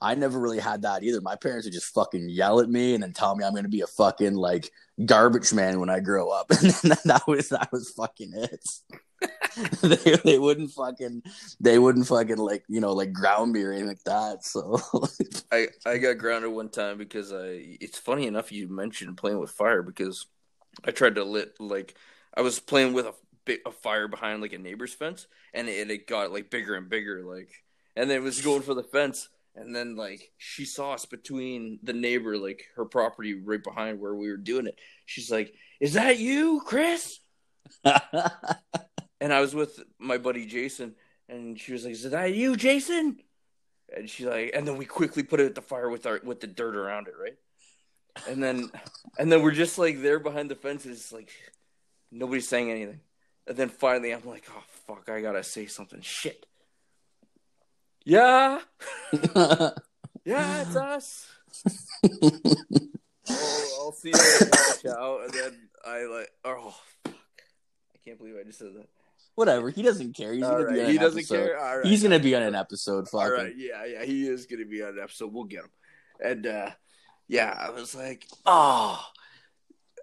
I 0.00 0.14
never 0.14 0.38
really 0.38 0.58
had 0.58 0.82
that 0.82 1.02
either. 1.02 1.20
My 1.20 1.36
parents 1.36 1.66
would 1.66 1.72
just 1.72 1.94
fucking 1.94 2.28
yell 2.28 2.60
at 2.60 2.68
me 2.68 2.94
and 2.94 3.02
then 3.02 3.12
tell 3.12 3.34
me 3.34 3.44
I'm 3.44 3.54
gonna 3.54 3.68
be 3.68 3.80
a 3.80 3.86
fucking 3.86 4.34
like 4.34 4.70
garbage 5.04 5.52
man 5.52 5.80
when 5.80 5.90
I 5.90 6.00
grow 6.00 6.30
up, 6.30 6.50
and 6.50 6.70
that 7.04 7.22
was 7.26 7.48
that 7.50 7.70
was 7.72 7.90
fucking 7.90 8.32
it. 8.34 8.66
they 9.80 10.16
they 10.24 10.38
wouldn't 10.38 10.70
fucking 10.72 11.22
they 11.58 11.78
wouldn't 11.78 12.06
fucking 12.06 12.36
like 12.36 12.64
you 12.68 12.80
know 12.80 12.92
like 12.92 13.12
ground 13.12 13.52
me 13.52 13.62
or 13.62 13.72
anything 13.72 13.88
like 13.88 14.04
that. 14.04 14.44
So 14.44 14.78
I 15.52 15.68
I 15.86 15.98
got 15.98 16.18
grounded 16.18 16.52
one 16.52 16.68
time 16.68 16.98
because 16.98 17.32
I. 17.32 17.76
It's 17.80 17.98
funny 17.98 18.26
enough 18.26 18.52
you 18.52 18.68
mentioned 18.68 19.16
playing 19.16 19.38
with 19.38 19.50
fire 19.50 19.82
because 19.82 20.26
I 20.84 20.90
tried 20.90 21.14
to 21.14 21.24
lit 21.24 21.54
like 21.58 21.94
I 22.36 22.42
was 22.42 22.60
playing 22.60 22.92
with 22.92 23.06
a 23.06 23.14
bit 23.46 23.62
a 23.64 23.70
fire 23.70 24.08
behind 24.08 24.42
like 24.42 24.52
a 24.52 24.58
neighbor's 24.58 24.92
fence 24.92 25.26
and 25.54 25.68
it, 25.68 25.90
it 25.90 26.06
got 26.06 26.32
like 26.32 26.50
bigger 26.50 26.74
and 26.74 26.90
bigger 26.90 27.22
like 27.24 27.48
and 27.94 28.10
then 28.10 28.18
it 28.18 28.22
was 28.22 28.42
going 28.42 28.60
for 28.60 28.74
the 28.74 28.82
fence 28.82 29.28
and 29.56 29.74
then 29.74 29.96
like 29.96 30.30
she 30.36 30.64
saw 30.64 30.92
us 30.92 31.06
between 31.06 31.78
the 31.82 31.92
neighbor 31.92 32.36
like 32.36 32.66
her 32.76 32.84
property 32.84 33.34
right 33.34 33.62
behind 33.62 33.98
where 34.00 34.14
we 34.14 34.28
were 34.28 34.36
doing 34.36 34.66
it. 34.66 34.78
She's 35.06 35.30
like, 35.30 35.54
"Is 35.80 35.94
that 35.94 36.18
you, 36.18 36.62
Chris?" 36.64 37.18
And 39.20 39.32
I 39.32 39.40
was 39.40 39.54
with 39.54 39.80
my 39.98 40.18
buddy 40.18 40.46
Jason 40.46 40.94
and 41.28 41.58
she 41.58 41.72
was 41.72 41.84
like, 41.84 41.94
"Is 41.94 42.10
that 42.10 42.34
you, 42.34 42.56
Jason?" 42.56 43.18
And 43.94 44.08
she 44.10 44.26
like, 44.26 44.50
and 44.54 44.66
then 44.66 44.76
we 44.76 44.84
quickly 44.84 45.22
put 45.22 45.40
it 45.40 45.46
at 45.46 45.54
the 45.54 45.62
fire 45.62 45.88
with 45.88 46.06
our 46.06 46.20
with 46.22 46.40
the 46.40 46.46
dirt 46.46 46.76
around 46.76 47.08
it, 47.08 47.14
right? 47.20 47.36
And 48.28 48.42
then, 48.42 48.70
and 49.18 49.30
then 49.30 49.42
we're 49.42 49.52
just 49.52 49.78
like 49.78 50.02
there 50.02 50.18
behind 50.18 50.50
the 50.50 50.54
fences, 50.54 51.12
like 51.12 51.30
nobody's 52.10 52.48
saying 52.48 52.70
anything. 52.70 53.00
And 53.46 53.56
then 53.56 53.68
finally, 53.68 54.12
I'm 54.12 54.24
like, 54.24 54.44
"Oh 54.50 54.64
fuck, 54.86 55.08
I 55.08 55.20
gotta 55.20 55.42
say 55.42 55.66
something." 55.66 56.00
Shit. 56.02 56.46
Yeah, 58.08 58.60
yeah, 60.24 60.62
it's 60.62 60.76
us. 60.76 61.26
oh, 63.28 63.78
I'll 63.80 63.92
see 63.92 64.10
you 64.10 64.14
later, 64.14 64.50
ciao. 64.80 65.18
And 65.24 65.32
then 65.34 65.68
I 65.84 66.04
like, 66.04 66.30
oh 66.44 66.72
fuck, 67.02 67.14
I 67.94 67.98
can't 68.04 68.16
believe 68.18 68.34
I 68.40 68.44
just 68.44 68.60
said 68.60 68.68
that. 68.76 68.86
Whatever. 69.34 69.70
He 69.70 69.82
doesn't 69.82 70.16
care. 70.16 70.32
He's 70.32 70.44
All 70.44 70.52
gonna 70.52 70.66
right, 70.66 70.74
be 70.74 70.80
on 70.82 70.90
he 70.90 70.96
an 70.96 71.02
doesn't 71.02 71.18
episode. 71.18 71.34
care. 71.46 71.58
All 71.60 71.76
right, 71.78 71.86
He's 71.86 72.02
gonna 72.04 72.20
be 72.20 72.34
on 72.36 72.42
an 72.42 72.54
episode. 72.54 73.08
All 73.12 73.20
Fucking. 73.20 73.44
right, 73.44 73.54
yeah, 73.56 73.84
yeah, 73.84 74.04
he 74.04 74.28
is 74.28 74.46
gonna 74.46 74.66
be 74.66 74.82
on 74.84 74.90
an 74.90 75.00
episode. 75.02 75.32
We'll 75.32 75.44
get 75.44 75.64
him. 75.64 75.70
And 76.24 76.46
uh 76.46 76.70
yeah, 77.28 77.52
I 77.58 77.70
was 77.70 77.92
like, 77.92 78.24
oh, 78.46 79.04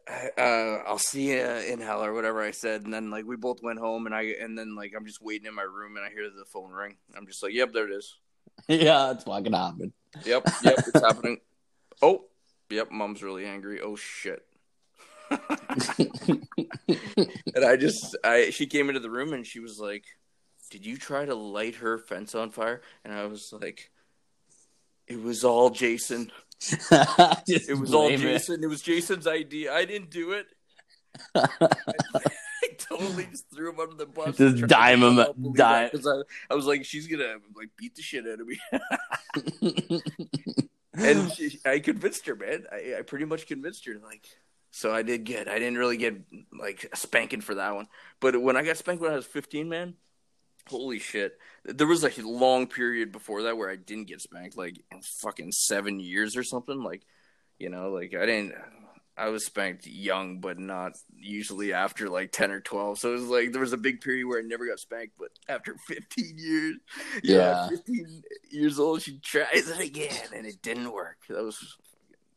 uh, 0.08 0.80
I'll 0.86 0.98
see 0.98 1.32
you 1.32 1.42
in 1.42 1.80
hell 1.80 2.04
or 2.04 2.14
whatever 2.14 2.42
I 2.42 2.52
said. 2.52 2.84
And 2.84 2.94
then 2.94 3.10
like 3.10 3.26
we 3.26 3.36
both 3.36 3.62
went 3.62 3.80
home, 3.80 4.06
and 4.06 4.16
I 4.16 4.34
and 4.42 4.58
then 4.58 4.76
like 4.76 4.94
I'm 4.96 5.06
just 5.06 5.22
waiting 5.22 5.48
in 5.48 5.56
my 5.56 5.64
room, 5.64 5.96
and 5.96 6.06
I 6.06 6.10
hear 6.10 6.30
the 6.30 6.46
phone 6.46 6.72
ring. 6.72 6.98
I'm 7.16 7.28
just 7.28 7.42
like, 7.44 7.54
yep, 7.54 7.74
there 7.74 7.90
it 7.90 7.96
is. 7.96 8.18
yeah, 8.68 9.12
it's 9.12 9.24
fucking 9.24 9.54
happening. 9.54 9.94
Yep, 10.26 10.48
yep, 10.64 10.76
it's 10.80 11.02
happening. 11.02 11.40
Oh, 12.02 12.26
yep, 12.70 12.92
mom's 12.92 13.24
really 13.24 13.46
angry. 13.46 13.80
Oh 13.80 13.96
shit. 13.96 14.46
and 15.30 15.40
I 17.66 17.78
just 17.78 18.18
I 18.26 18.50
she 18.50 18.66
came 18.66 18.90
into 18.90 19.00
the 19.00 19.10
room 19.10 19.32
and 19.32 19.48
she 19.48 19.62
was 19.62 19.80
like, 19.80 20.04
"Did 20.70 20.86
you 20.86 20.98
try 20.98 21.24
to 21.24 21.34
light 21.34 21.76
her 21.76 21.98
fence 21.98 22.36
on 22.36 22.50
fire?" 22.50 22.82
And 23.06 23.14
I 23.14 23.26
was 23.26 23.54
like, 23.54 23.90
"It 25.08 25.22
was 25.22 25.46
all 25.46 25.70
Jason. 25.70 26.30
It 27.48 27.78
was 27.78 27.94
all 27.94 28.08
blame 28.08 28.20
it. 28.20 28.24
Jason. 28.24 28.64
It 28.64 28.68
was 28.68 28.82
Jason's 28.82 29.28
idea. 29.28 29.74
I 29.74 29.86
didn't 29.86 30.10
do 30.10 30.32
it." 30.32 30.48
I, 31.36 31.48
totally 32.78 33.26
just 33.26 33.50
threw 33.54 33.72
him 33.72 33.80
under 33.80 33.96
the 33.96 34.06
bus. 34.06 34.38
Just 34.38 34.68
dime 34.68 35.04
him- 35.04 35.54
dime- 35.54 35.90
I, 35.94 36.22
I 36.50 36.56
was 36.56 36.66
like, 36.66 36.86
"She's 36.86 37.08
gonna 37.08 37.36
like 37.56 37.70
beat 37.78 37.96
the 37.96 38.02
shit 38.02 38.26
out 38.28 38.40
of 38.40 38.48
me." 38.48 38.60
and 40.94 41.32
she, 41.32 41.60
I 41.66 41.80
convinced 41.80 42.26
her, 42.28 42.36
man. 42.36 42.66
I, 42.72 42.96
I 43.00 43.02
pretty 43.02 43.26
much 43.26 43.48
convinced 43.48 43.86
her. 43.86 44.00
Like, 44.04 44.28
so 44.72 44.94
I 44.94 45.04
did 45.04 45.26
good. 45.26 45.48
I 45.48 45.60
didn't 45.60 45.78
really 45.78 45.98
get 45.98 46.16
like 46.58 46.90
a 46.92 46.98
spanking 46.98 47.42
for 47.42 47.56
that 47.56 47.76
one, 47.76 47.88
but 48.20 48.42
when 48.42 48.58
I 48.58 48.64
got 48.64 48.78
spanked 48.78 49.02
when 49.02 49.12
I 49.12 49.16
was 49.16 49.26
15, 49.26 49.70
man, 49.70 49.96
holy 50.70 51.00
shit! 51.00 51.38
There 51.66 51.88
was 51.88 52.04
like 52.04 52.18
a 52.18 52.22
long 52.28 52.68
period 52.68 53.12
before 53.12 53.44
that 53.44 53.58
where 53.58 53.70
I 53.70 53.76
didn't 53.76 54.08
get 54.08 54.22
spanked, 54.22 54.58
like 54.58 54.78
in 54.92 55.02
fucking 55.22 55.52
seven 55.52 56.00
years 56.00 56.36
or 56.38 56.44
something. 56.44 56.84
Like, 56.84 57.04
you 57.60 57.70
know, 57.70 57.90
like 57.92 58.14
I 58.16 58.26
didn't. 58.26 58.54
I 59.16 59.30
was 59.30 59.46
spanked 59.46 59.86
young, 59.86 60.40
but 60.40 60.58
not 60.58 60.94
usually 61.16 61.72
after 61.72 62.10
like 62.10 62.32
10 62.32 62.50
or 62.50 62.62
12. 62.62 62.98
So 62.98 63.10
it 63.10 63.14
was 63.20 63.24
like 63.26 63.52
there 63.52 63.62
was 63.62 63.72
a 63.72 63.78
big 63.78 64.02
period 64.02 64.26
where 64.26 64.40
I 64.40 64.42
never 64.42 64.66
got 64.68 64.80
spanked, 64.80 65.14
but 65.20 65.30
after 65.48 65.76
15 65.88 66.34
years, 66.40 66.78
Yeah. 67.24 67.68
15 67.70 68.24
years 68.50 68.80
old, 68.80 69.04
she 69.04 69.20
tries 69.20 69.70
it 69.70 69.80
again 69.80 70.18
and 70.36 70.48
it 70.48 70.64
didn't 70.64 70.92
work. 70.92 71.18
That 71.30 71.44
was 71.44 71.60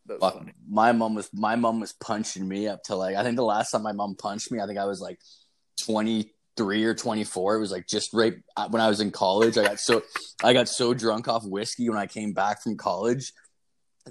that 0.04 0.21
was 0.21 0.30
Fuck, 0.33 0.38
funny. 0.40 0.52
my 0.68 0.92
mom 0.92 1.14
was 1.14 1.30
my 1.33 1.56
mom 1.56 1.80
was 1.80 1.95
punching 1.95 2.47
me 2.47 2.68
up 2.68 2.83
to 2.85 2.95
like 2.95 3.16
I 3.16 3.23
think 3.23 3.37
the 3.37 3.42
last 3.42 3.71
time 3.71 3.83
my 3.83 3.92
mom 3.92 4.14
punched 4.14 4.52
me, 4.52 4.61
I 4.61 4.66
think 4.66 4.78
I 4.78 4.85
was 4.85 5.00
like 5.00 5.18
twenty 5.83 6.35
three 6.56 6.84
or 6.84 6.94
twenty 6.94 7.25
four. 7.25 7.56
It 7.56 7.60
was 7.60 7.72
like 7.72 7.86
just 7.86 8.12
right 8.12 8.34
uh, 8.56 8.68
when 8.68 8.82
I 8.82 8.88
was 8.88 9.00
in 9.00 9.10
college. 9.10 9.58
I 9.58 9.64
got 9.64 9.80
so 9.80 10.02
I 10.42 10.52
got 10.52 10.68
so 10.68 10.94
drunk 10.94 11.28
off 11.28 11.44
whiskey 11.44 11.88
when 11.88 11.98
I 11.98 12.06
came 12.06 12.32
back 12.32 12.62
from 12.62 12.76
college 12.76 13.32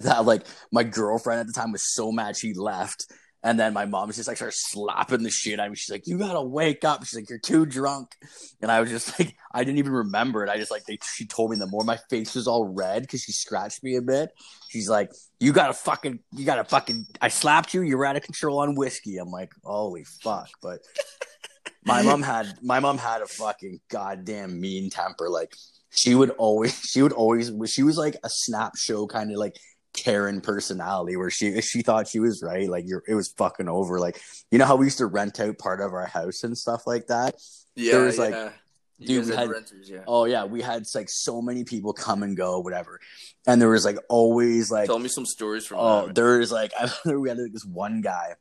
that 0.01 0.25
like 0.25 0.45
my 0.71 0.83
girlfriend 0.83 1.41
at 1.41 1.47
the 1.47 1.53
time 1.53 1.71
was 1.71 1.93
so 1.93 2.11
mad 2.11 2.35
she 2.37 2.53
left. 2.53 3.05
And 3.43 3.59
then 3.59 3.73
my 3.73 3.85
mom 3.85 4.11
just 4.11 4.27
like 4.27 4.37
started 4.37 4.57
slapping 4.57 5.21
the 5.21 5.29
shit 5.29 5.59
out 5.59 5.67
of 5.67 5.71
me. 5.71 5.75
She's 5.75 5.91
like, 5.91 6.07
"You 6.07 6.17
gotta 6.17 6.41
wake 6.41 6.83
up." 6.83 7.05
She's 7.05 7.13
like, 7.13 7.29
"You're 7.29 7.37
too 7.37 7.67
drunk." 7.67 8.15
And 8.59 8.71
I 8.71 8.81
was 8.81 8.89
just 8.89 9.19
like, 9.19 9.35
I 9.53 9.63
didn't 9.63 9.77
even 9.77 9.91
remember 9.91 10.43
it. 10.43 10.49
I 10.49 10.57
just 10.57 10.71
like 10.71 10.83
they, 10.85 10.97
she 11.13 11.27
told 11.27 11.51
me 11.51 11.57
the 11.57 11.67
more 11.67 11.83
my 11.83 11.99
face 12.09 12.33
was 12.33 12.47
all 12.47 12.65
red 12.65 13.03
because 13.03 13.21
she 13.21 13.33
scratched 13.33 13.83
me 13.83 13.97
a 13.97 14.01
bit. 14.01 14.31
She's 14.69 14.89
like, 14.89 15.11
"You 15.39 15.53
gotta 15.53 15.73
fucking, 15.73 16.21
you 16.31 16.43
gotta 16.43 16.63
fucking." 16.63 17.05
I 17.21 17.27
slapped 17.27 17.75
you. 17.75 17.83
You 17.83 17.99
were 17.99 18.07
out 18.07 18.15
of 18.15 18.23
control 18.23 18.61
on 18.61 18.73
whiskey. 18.73 19.17
I'm 19.17 19.29
like, 19.29 19.51
"Holy 19.63 20.05
fuck!" 20.23 20.49
But 20.63 20.79
my 21.85 22.01
mom 22.01 22.21
had 22.23 22.47
my 22.61 22.79
mom 22.79 22.97
had 22.97 23.21
a 23.21 23.27
fucking 23.27 23.79
goddamn 23.89 24.59
mean 24.59 24.89
temper. 24.89 25.29
Like 25.29 25.53
she 25.91 26.15
would 26.15 26.31
always, 26.31 26.77
she 26.81 27.01
would 27.01 27.13
always, 27.13 27.51
she 27.71 27.83
was 27.83 27.97
like 27.97 28.15
a 28.23 28.29
snap 28.29 28.75
show 28.75 29.07
kind 29.07 29.31
of 29.31 29.37
like 29.37 29.55
Karen 29.93 30.41
personality 30.41 31.15
where 31.15 31.29
she 31.29 31.61
she 31.61 31.81
thought 31.81 32.07
she 32.07 32.19
was 32.19 32.41
right. 32.43 32.67
Like 32.69 32.83
you're, 32.87 33.03
it 33.07 33.15
was 33.15 33.29
fucking 33.37 33.69
over. 33.69 33.99
Like 33.99 34.19
you 34.51 34.57
know 34.57 34.65
how 34.65 34.75
we 34.75 34.85
used 34.87 34.97
to 34.97 35.05
rent 35.05 35.39
out 35.39 35.57
part 35.57 35.79
of 35.81 35.93
our 35.93 36.05
house 36.07 36.43
and 36.43 36.57
stuff 36.57 36.85
like 36.85 37.07
that. 37.07 37.35
Yeah, 37.75 37.93
There 37.93 38.05
was, 38.05 38.17
yeah. 38.17 38.23
like- 38.23 38.53
You 38.97 39.07
dude, 39.21 39.29
we 39.29 39.35
had 39.35 39.49
renters, 39.49 39.89
yeah. 39.89 40.03
Oh 40.07 40.23
yeah, 40.25 40.45
we 40.45 40.61
had 40.61 40.83
like 40.95 41.09
so 41.09 41.41
many 41.41 41.63
people 41.65 41.91
come 41.93 42.23
and 42.23 42.35
go, 42.37 42.59
whatever. 42.59 42.99
And 43.47 43.61
there 43.61 43.69
was 43.69 43.83
like 43.85 43.97
always 44.09 44.71
like 44.71 44.87
Tell 44.87 44.99
me 44.99 45.09
some 45.09 45.25
stories 45.25 45.65
from 45.65 45.79
Oh, 45.79 46.05
that. 46.07 46.15
there 46.15 46.39
is 46.41 46.51
like 46.51 46.71
I 46.79 46.89
remember 47.05 47.19
we 47.21 47.29
had 47.29 47.37
like, 47.37 47.51
this 47.53 47.65
one 47.65 48.01
guy, 48.01 48.35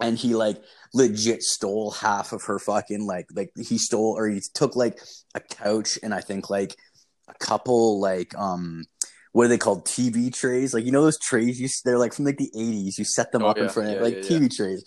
and 0.00 0.18
he 0.18 0.34
like 0.34 0.62
legit 0.94 1.42
stole 1.42 1.90
half 1.90 2.32
of 2.32 2.42
her 2.44 2.58
fucking 2.58 3.06
like 3.06 3.26
like 3.34 3.50
he 3.56 3.78
stole 3.78 4.16
or 4.18 4.28
he 4.28 4.40
took 4.54 4.76
like 4.76 4.98
a 5.34 5.40
couch 5.40 5.98
and 6.02 6.14
I 6.14 6.20
think 6.20 6.50
like 6.50 6.76
a 7.28 7.34
couple 7.34 8.00
like 8.00 8.34
um 8.36 8.84
what 9.32 9.44
are 9.44 9.48
they 9.48 9.58
called 9.58 9.86
TV 9.86 10.30
trays 10.30 10.72
like 10.74 10.84
you 10.84 10.92
know 10.92 11.02
those 11.02 11.18
trays 11.18 11.60
you 11.60 11.68
they're 11.84 11.98
like 11.98 12.14
from 12.14 12.24
like 12.24 12.38
the 12.38 12.50
eighties 12.56 12.98
you 12.98 13.04
set 13.04 13.32
them 13.32 13.44
Oh, 13.44 13.46
up 13.46 13.60
in 13.60 13.68
yeah, 13.68 13.70
front 13.70 13.90
of 13.90 14.00
yeah, 14.00 14.00
like 14.00 14.20
yeah, 14.22 14.22
TV 14.22 14.48
trays. 14.48 14.84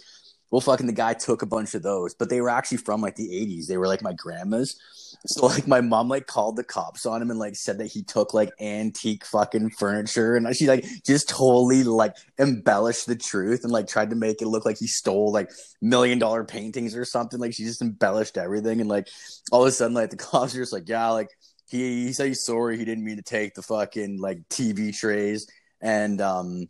Well, 0.49 0.61
fucking 0.61 0.87
the 0.87 0.93
guy 0.93 1.13
took 1.13 1.41
a 1.43 1.45
bunch 1.45 1.75
of 1.75 1.83
those, 1.83 2.13
but 2.13 2.29
they 2.29 2.41
were 2.41 2.49
actually 2.49 2.77
from 2.79 3.01
like 3.01 3.15
the 3.15 3.29
'80s. 3.33 3.67
They 3.67 3.77
were 3.77 3.87
like 3.87 4.01
my 4.01 4.13
grandma's. 4.13 4.75
So 5.27 5.45
like 5.45 5.67
my 5.67 5.81
mom 5.81 6.07
like 6.07 6.25
called 6.25 6.55
the 6.55 6.63
cops 6.63 7.05
on 7.05 7.21
him 7.21 7.29
and 7.29 7.37
like 7.37 7.55
said 7.55 7.77
that 7.77 7.91
he 7.91 8.01
took 8.01 8.33
like 8.33 8.49
antique 8.59 9.23
fucking 9.23 9.69
furniture 9.69 10.35
and 10.35 10.55
she 10.55 10.65
like 10.65 10.83
just 11.05 11.29
totally 11.29 11.83
like 11.83 12.15
embellished 12.39 13.05
the 13.05 13.15
truth 13.15 13.63
and 13.63 13.71
like 13.71 13.87
tried 13.87 14.09
to 14.09 14.15
make 14.15 14.41
it 14.41 14.47
look 14.47 14.65
like 14.65 14.79
he 14.79 14.87
stole 14.87 15.31
like 15.31 15.51
million 15.79 16.17
dollar 16.17 16.43
paintings 16.43 16.95
or 16.95 17.05
something. 17.05 17.39
Like 17.39 17.53
she 17.53 17.63
just 17.63 17.83
embellished 17.83 18.35
everything 18.35 18.81
and 18.81 18.89
like 18.89 19.09
all 19.51 19.61
of 19.61 19.67
a 19.67 19.71
sudden 19.71 19.93
like 19.93 20.09
the 20.09 20.17
cops 20.17 20.55
are 20.55 20.59
just 20.59 20.73
like 20.73 20.89
yeah 20.89 21.09
like 21.09 21.29
he 21.69 22.05
he 22.05 22.13
said 22.13 22.27
he's 22.27 22.43
sorry 22.43 22.77
he 22.77 22.85
didn't 22.85 23.03
mean 23.03 23.17
to 23.17 23.21
take 23.21 23.53
the 23.53 23.61
fucking 23.61 24.19
like 24.19 24.39
TV 24.49 24.97
trays 24.97 25.47
and 25.81 26.19
um 26.19 26.67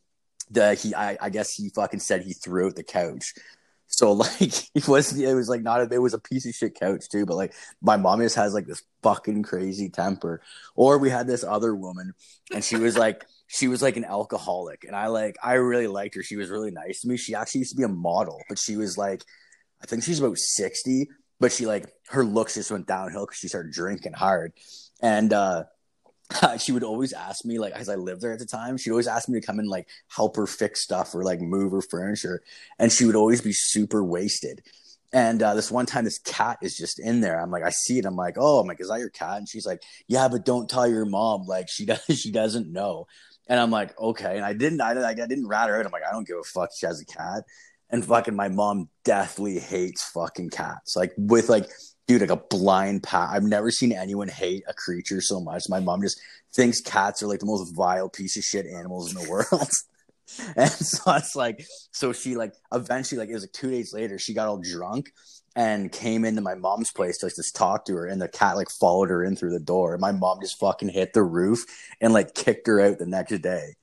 the 0.49 0.73
he 0.73 0.93
I, 0.93 1.17
I 1.21 1.29
guess 1.29 1.53
he 1.53 1.69
fucking 1.69 2.01
said 2.01 2.23
he 2.23 2.33
threw 2.33 2.67
out 2.67 2.75
the 2.75 2.83
couch. 2.83 3.33
So 3.91 4.11
like 4.39 4.53
it 4.73 4.87
was 4.87 5.17
it 5.17 5.33
was 5.35 5.49
like 5.49 5.61
not 5.61 5.81
a, 5.81 5.93
it 5.93 6.01
was 6.01 6.13
a 6.13 6.19
piece 6.19 6.47
of 6.47 6.55
shit 6.55 6.79
couch 6.79 7.07
too, 7.09 7.25
but 7.25 7.35
like 7.35 7.53
my 7.81 7.97
mom 7.97 8.21
just 8.21 8.35
has 8.35 8.53
like 8.53 8.65
this 8.65 8.81
fucking 9.03 9.43
crazy 9.43 9.89
temper. 9.89 10.41
Or 10.75 10.97
we 10.97 11.09
had 11.09 11.27
this 11.27 11.43
other 11.43 11.75
woman 11.75 12.13
and 12.53 12.63
she 12.63 12.77
was 12.77 12.97
like 12.97 13.25
she 13.47 13.67
was 13.67 13.81
like 13.81 13.97
an 13.97 14.05
alcoholic 14.05 14.85
and 14.85 14.95
I 14.95 15.07
like 15.07 15.35
I 15.43 15.53
really 15.53 15.87
liked 15.87 16.15
her. 16.15 16.23
She 16.23 16.37
was 16.37 16.49
really 16.49 16.71
nice 16.71 17.01
to 17.01 17.07
me. 17.07 17.17
She 17.17 17.35
actually 17.35 17.59
used 17.59 17.71
to 17.71 17.77
be 17.77 17.83
a 17.83 17.89
model, 17.89 18.41
but 18.49 18.57
she 18.57 18.77
was 18.77 18.97
like 18.97 19.23
I 19.83 19.85
think 19.85 20.03
she's 20.03 20.19
about 20.19 20.37
60, 20.37 21.09
but 21.39 21.51
she 21.51 21.65
like 21.65 21.85
her 22.09 22.23
looks 22.23 22.55
just 22.55 22.71
went 22.71 22.87
downhill 22.87 23.25
because 23.25 23.39
she 23.39 23.49
started 23.49 23.73
drinking 23.73 24.13
hard. 24.13 24.53
And 25.01 25.33
uh 25.33 25.65
she 26.59 26.71
would 26.71 26.83
always 26.83 27.13
ask 27.13 27.45
me 27.45 27.59
like 27.59 27.73
as 27.73 27.89
I 27.89 27.95
lived 27.95 28.21
there 28.21 28.33
at 28.33 28.39
the 28.39 28.45
time, 28.45 28.77
she'd 28.77 28.91
always 28.91 29.07
ask 29.07 29.29
me 29.29 29.39
to 29.39 29.45
come 29.45 29.59
and 29.59 29.67
like 29.67 29.87
help 30.15 30.35
her 30.35 30.47
fix 30.47 30.83
stuff 30.83 31.13
or 31.15 31.23
like 31.23 31.41
move 31.41 31.71
her 31.71 31.81
furniture. 31.81 32.41
And 32.79 32.91
she 32.91 33.05
would 33.05 33.15
always 33.15 33.41
be 33.41 33.53
super 33.53 34.03
wasted. 34.03 34.61
And 35.13 35.43
uh, 35.43 35.55
this 35.55 35.69
one 35.69 35.85
time, 35.85 36.05
this 36.05 36.19
cat 36.19 36.57
is 36.61 36.77
just 36.77 36.97
in 36.99 37.19
there. 37.19 37.39
I'm 37.39 37.51
like, 37.51 37.63
I 37.63 37.69
see 37.69 37.99
it. 37.99 38.05
I'm 38.05 38.15
like, 38.15 38.35
oh, 38.39 38.59
I'm 38.59 38.67
like, 38.67 38.79
is 38.79 38.87
that 38.87 38.99
your 38.99 39.09
cat? 39.09 39.37
And 39.37 39.49
she's 39.49 39.65
like, 39.65 39.81
yeah, 40.07 40.29
but 40.29 40.45
don't 40.45 40.69
tell 40.69 40.87
your 40.87 41.05
mom. 41.05 41.45
Like 41.45 41.67
she 41.69 41.85
does, 41.87 42.03
she 42.09 42.31
doesn't 42.31 42.71
know. 42.71 43.07
And 43.47 43.59
I'm 43.59 43.71
like, 43.71 43.99
okay. 43.99 44.37
And 44.37 44.45
I 44.45 44.53
didn't, 44.53 44.79
I, 44.79 44.91
I 44.91 45.13
didn't 45.13 45.47
rat 45.47 45.67
her 45.67 45.77
out. 45.77 45.85
I'm 45.85 45.91
like, 45.91 46.05
I 46.07 46.11
don't 46.11 46.27
give 46.27 46.37
a 46.37 46.43
fuck. 46.43 46.69
She 46.77 46.85
has 46.85 47.01
a 47.01 47.05
cat. 47.05 47.43
And 47.89 48.05
fucking 48.05 48.35
my 48.35 48.47
mom 48.47 48.87
deathly 49.03 49.59
hates 49.59 50.09
fucking 50.11 50.51
cats. 50.51 50.95
Like 50.95 51.11
with 51.17 51.49
like, 51.49 51.69
dude, 52.07 52.21
like 52.21 52.29
a 52.29 52.37
blind 52.37 53.03
pat. 53.03 53.29
I've 53.31 53.43
never 53.43 53.71
seen 53.71 53.91
anyone 53.91 54.27
hate 54.27 54.63
a 54.67 54.73
creature 54.73 55.21
so 55.21 55.39
much. 55.39 55.69
My 55.69 55.79
mom 55.79 56.01
just 56.01 56.19
thinks 56.53 56.81
cats 56.81 57.23
are 57.23 57.27
like 57.27 57.39
the 57.39 57.45
most 57.45 57.73
vile 57.75 58.09
piece 58.09 58.37
of 58.37 58.43
shit 58.43 58.65
animals 58.65 59.13
in 59.13 59.21
the 59.21 59.29
world. 59.29 59.69
and 60.55 60.69
so 60.69 61.13
it's 61.13 61.35
like, 61.35 61.65
so 61.91 62.13
she 62.13 62.35
like 62.35 62.53
eventually, 62.73 63.19
like 63.19 63.29
it 63.29 63.33
was 63.33 63.43
like 63.43 63.53
two 63.53 63.71
days 63.71 63.93
later, 63.93 64.19
she 64.19 64.33
got 64.33 64.47
all 64.47 64.61
drunk 64.61 65.11
and 65.55 65.91
came 65.91 66.23
into 66.23 66.41
my 66.41 66.55
mom's 66.55 66.91
place 66.91 67.17
to 67.17 67.25
like 67.25 67.35
just 67.35 67.55
talk 67.55 67.85
to 67.85 67.95
her, 67.95 68.05
and 68.05 68.21
the 68.21 68.27
cat 68.27 68.55
like 68.55 68.69
followed 68.69 69.09
her 69.09 69.23
in 69.23 69.35
through 69.35 69.51
the 69.51 69.59
door. 69.59 69.93
And 69.93 70.01
my 70.01 70.11
mom 70.11 70.39
just 70.41 70.59
fucking 70.59 70.89
hit 70.89 71.13
the 71.13 71.23
roof 71.23 71.65
and 71.99 72.13
like 72.13 72.33
kicked 72.33 72.67
her 72.67 72.79
out 72.79 72.99
the 72.99 73.05
next 73.05 73.37
day. 73.39 73.75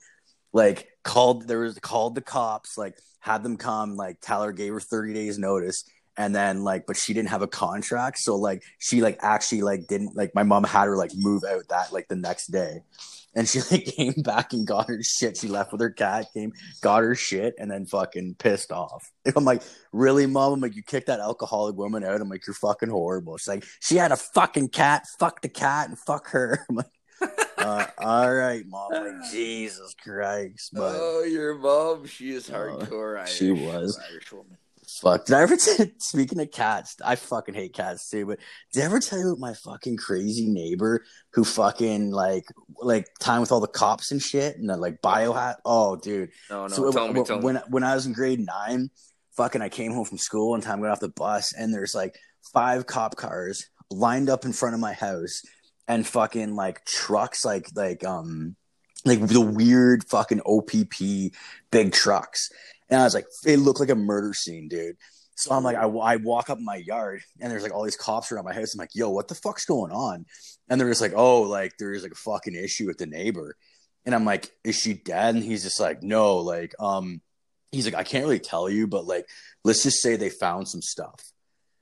Like 0.52 0.88
called 1.04 1.46
there 1.46 1.60
was 1.60 1.78
called 1.78 2.14
the 2.14 2.22
cops, 2.22 2.78
like 2.78 2.96
had 3.20 3.42
them 3.42 3.56
come, 3.56 3.96
like 3.96 4.20
tell 4.20 4.42
her 4.42 4.52
gave 4.52 4.72
her 4.72 4.80
30 4.80 5.12
days 5.12 5.38
notice. 5.38 5.84
And 6.18 6.34
then 6.34 6.64
like 6.64 6.84
but 6.84 6.96
she 6.96 7.14
didn't 7.14 7.28
have 7.28 7.42
a 7.42 7.46
contract 7.46 8.18
so 8.18 8.34
like 8.34 8.62
she 8.78 9.00
like 9.00 9.18
actually 9.22 9.62
like 9.62 9.86
didn't 9.86 10.14
like 10.16 10.34
my 10.34 10.42
mom 10.42 10.64
had 10.64 10.86
her 10.86 10.96
like 10.96 11.12
move 11.14 11.44
out 11.44 11.66
that 11.68 11.92
like 11.92 12.08
the 12.08 12.16
next 12.16 12.48
day. 12.48 12.82
And 13.34 13.48
she 13.48 13.60
like 13.70 13.84
came 13.84 14.14
back 14.22 14.52
and 14.52 14.66
got 14.66 14.88
her 14.88 15.00
shit. 15.02 15.36
She 15.36 15.48
left 15.48 15.70
with 15.70 15.80
her 15.80 15.90
cat 15.90 16.26
came 16.34 16.52
got 16.82 17.02
her 17.02 17.14
shit 17.14 17.54
and 17.58 17.70
then 17.70 17.86
fucking 17.86 18.34
pissed 18.38 18.72
off. 18.72 19.10
I'm 19.36 19.44
like 19.44 19.62
really 19.92 20.26
mom? 20.26 20.54
I'm 20.54 20.60
like 20.60 20.74
you 20.74 20.82
kicked 20.82 21.06
that 21.06 21.20
alcoholic 21.20 21.76
woman 21.76 22.04
out? 22.04 22.20
I'm 22.20 22.28
like 22.28 22.46
you're 22.46 22.54
fucking 22.54 22.90
horrible. 22.90 23.36
She's 23.38 23.48
like 23.48 23.64
she 23.80 23.96
had 23.96 24.10
a 24.10 24.16
fucking 24.16 24.70
cat. 24.70 25.04
Fuck 25.20 25.40
the 25.42 25.48
cat 25.48 25.88
and 25.88 25.98
fuck 25.98 26.28
her. 26.30 26.66
I'm 26.70 26.76
like 26.76 26.86
uh, 27.58 27.86
all 27.98 28.34
right 28.34 28.64
mom. 28.66 28.90
Like 28.92 29.30
jesus 29.32 29.94
christ 30.02 30.70
but 30.72 30.94
oh, 30.96 31.24
your 31.24 31.54
mom, 31.54 32.06
she 32.06 32.30
is 32.30 32.48
hardcore. 32.48 33.18
Irish, 33.18 33.36
she 33.36 33.52
was. 33.52 34.00
Irish 34.10 34.32
woman. 34.32 34.56
Fuck. 34.88 35.26
Did 35.26 35.36
I 35.36 35.42
ever 35.42 35.56
tell 35.56 35.86
speaking 35.98 36.40
of 36.40 36.50
cats, 36.50 36.96
I 37.04 37.16
fucking 37.16 37.54
hate 37.54 37.74
cats 37.74 38.08
too, 38.08 38.26
but 38.26 38.38
did 38.72 38.82
I 38.82 38.86
ever 38.86 39.00
tell 39.00 39.18
you 39.18 39.28
about 39.28 39.38
my 39.38 39.54
fucking 39.54 39.98
crazy 39.98 40.46
neighbor 40.46 41.04
who 41.34 41.44
fucking 41.44 42.10
like 42.10 42.44
like 42.80 43.06
time 43.20 43.40
with 43.40 43.52
all 43.52 43.60
the 43.60 43.66
cops 43.66 44.10
and 44.10 44.22
shit 44.22 44.56
and 44.56 44.68
the 44.68 44.76
like 44.76 45.02
biohat? 45.02 45.56
Oh 45.64 45.96
dude. 45.96 46.30
No, 46.48 46.62
no, 46.62 46.68
so 46.68 46.90
tell 46.90 47.12
me, 47.12 47.22
tell 47.22 47.40
when 47.40 47.56
me. 47.56 47.60
when 47.68 47.84
I 47.84 47.94
was 47.94 48.06
in 48.06 48.14
grade 48.14 48.40
nine, 48.40 48.90
fucking 49.36 49.60
I 49.60 49.68
came 49.68 49.92
home 49.92 50.06
from 50.06 50.18
school 50.18 50.54
and 50.54 50.62
time, 50.62 50.80
got 50.80 50.90
off 50.90 51.00
the 51.00 51.10
bus, 51.10 51.52
and 51.52 51.72
there's 51.72 51.94
like 51.94 52.18
five 52.52 52.86
cop 52.86 53.16
cars 53.16 53.68
lined 53.90 54.30
up 54.30 54.44
in 54.44 54.52
front 54.52 54.74
of 54.74 54.80
my 54.80 54.92
house 54.92 55.42
and 55.86 56.06
fucking 56.06 56.54
like 56.54 56.84
trucks 56.84 57.44
like 57.44 57.66
like 57.74 58.04
um 58.04 58.56
like 59.04 59.20
the 59.26 59.40
weird 59.40 60.04
fucking 60.04 60.40
OPP 60.46 61.32
big 61.70 61.92
trucks. 61.92 62.50
And 62.90 63.00
I 63.00 63.04
was 63.04 63.14
like, 63.14 63.26
it 63.46 63.58
looked 63.58 63.80
like 63.80 63.90
a 63.90 63.94
murder 63.94 64.32
scene, 64.34 64.68
dude. 64.68 64.96
So 65.36 65.54
I'm 65.54 65.62
like, 65.62 65.76
I, 65.76 65.86
I 65.86 66.16
walk 66.16 66.50
up 66.50 66.58
my 66.58 66.76
yard 66.76 67.22
and 67.40 67.50
there's 67.50 67.62
like 67.62 67.72
all 67.72 67.84
these 67.84 67.96
cops 67.96 68.32
around 68.32 68.44
my 68.44 68.52
house. 68.52 68.74
I'm 68.74 68.78
like, 68.78 68.94
yo, 68.94 69.10
what 69.10 69.28
the 69.28 69.36
fuck's 69.36 69.64
going 69.64 69.92
on? 69.92 70.26
And 70.68 70.80
they're 70.80 70.88
just 70.88 71.00
like, 71.00 71.12
oh, 71.14 71.42
like 71.42 71.74
there's 71.78 72.02
like 72.02 72.12
a 72.12 72.16
fucking 72.16 72.56
issue 72.56 72.86
with 72.86 72.98
the 72.98 73.06
neighbor. 73.06 73.56
And 74.04 74.14
I'm 74.14 74.24
like, 74.24 74.50
is 74.64 74.76
she 74.76 74.94
dead? 74.94 75.36
And 75.36 75.44
he's 75.44 75.62
just 75.62 75.78
like, 75.78 76.02
no, 76.02 76.38
like, 76.38 76.74
um, 76.80 77.20
he's 77.70 77.84
like, 77.84 77.94
I 77.94 78.02
can't 78.02 78.24
really 78.24 78.40
tell 78.40 78.68
you, 78.68 78.86
but 78.86 79.04
like, 79.04 79.28
let's 79.64 79.82
just 79.82 80.02
say 80.02 80.16
they 80.16 80.30
found 80.30 80.68
some 80.68 80.82
stuff. 80.82 81.22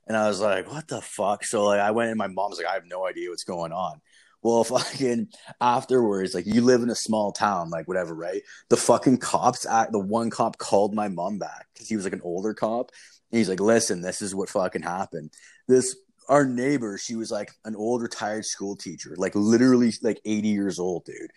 And 0.05 0.15
I 0.15 0.27
was 0.27 0.39
like, 0.39 0.71
what 0.71 0.87
the 0.87 1.01
fuck? 1.01 1.43
So 1.43 1.65
like, 1.65 1.79
I 1.79 1.91
went 1.91 2.09
and 2.09 2.17
my 2.17 2.27
mom's 2.27 2.57
like, 2.57 2.67
I 2.67 2.73
have 2.75 2.85
no 2.85 3.07
idea 3.07 3.29
what's 3.29 3.43
going 3.43 3.71
on. 3.71 4.01
Well, 4.43 4.63
fucking 4.63 5.29
afterwards, 5.59 6.33
like 6.33 6.45
you 6.45 6.61
live 6.61 6.81
in 6.83 6.89
a 6.89 6.95
small 6.95 7.31
town, 7.31 7.69
like 7.69 7.87
whatever, 7.87 8.13
right? 8.13 8.41
The 8.69 8.77
fucking 8.77 9.17
cops, 9.17 9.65
act, 9.65 9.91
the 9.91 9.99
one 9.99 10.29
cop 10.29 10.57
called 10.57 10.93
my 10.93 11.07
mom 11.07 11.39
back 11.39 11.67
because 11.73 11.87
he 11.87 11.95
was 11.95 12.05
like 12.05 12.13
an 12.13 12.21
older 12.23 12.53
cop. 12.53 12.91
And 13.31 13.37
he's 13.37 13.49
like, 13.49 13.59
listen, 13.59 14.01
this 14.01 14.21
is 14.21 14.33
what 14.33 14.49
fucking 14.49 14.83
happened. 14.83 15.31
This, 15.67 15.95
our 16.29 16.45
neighbor, 16.45 16.97
she 16.97 17.15
was 17.15 17.31
like 17.31 17.51
an 17.65 17.75
old 17.75 18.01
retired 18.01 18.45
school 18.45 18.75
teacher, 18.75 19.15
like 19.17 19.35
literally 19.35 19.93
like 20.01 20.21
80 20.23 20.47
years 20.47 20.79
old, 20.79 21.05
dude. 21.05 21.31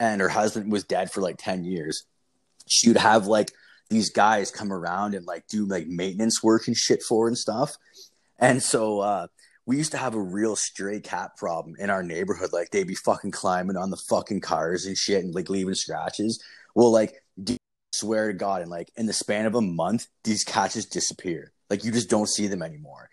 And 0.00 0.20
her 0.20 0.28
husband 0.28 0.72
was 0.72 0.84
dead 0.84 1.10
for 1.10 1.20
like 1.20 1.36
10 1.38 1.64
years. 1.64 2.04
She 2.68 2.88
would 2.88 2.96
have 2.96 3.26
like 3.26 3.52
these 3.88 4.10
guys 4.10 4.50
come 4.50 4.72
around 4.72 5.14
and 5.14 5.24
like 5.24 5.46
do 5.46 5.64
like 5.66 5.86
maintenance 5.86 6.42
work 6.42 6.66
and 6.66 6.76
shit 6.76 7.02
for 7.02 7.28
and 7.28 7.38
stuff. 7.38 7.76
And 8.38 8.62
so, 8.62 9.00
uh, 9.00 9.28
we 9.66 9.76
used 9.76 9.90
to 9.92 9.98
have 9.98 10.14
a 10.14 10.20
real 10.20 10.54
stray 10.54 11.00
cat 11.00 11.36
problem 11.36 11.74
in 11.78 11.90
our 11.90 12.02
neighborhood. 12.02 12.52
Like 12.52 12.70
they'd 12.70 12.86
be 12.86 12.94
fucking 12.94 13.32
climbing 13.32 13.76
on 13.76 13.90
the 13.90 13.96
fucking 13.96 14.40
cars 14.40 14.86
and 14.86 14.96
shit 14.96 15.24
and 15.24 15.34
like 15.34 15.50
leaving 15.50 15.74
scratches. 15.74 16.42
Well, 16.74 16.92
like, 16.92 17.14
dude, 17.42 17.58
swear 17.92 18.28
to 18.28 18.34
God, 18.34 18.62
and 18.62 18.70
like 18.70 18.90
in 18.96 19.06
the 19.06 19.12
span 19.12 19.46
of 19.46 19.56
a 19.56 19.60
month, 19.60 20.06
these 20.22 20.44
cats 20.44 20.74
just 20.74 20.92
disappear. 20.92 21.52
Like 21.68 21.84
you 21.84 21.90
just 21.90 22.08
don't 22.08 22.28
see 22.28 22.46
them 22.46 22.62
anymore. 22.62 23.10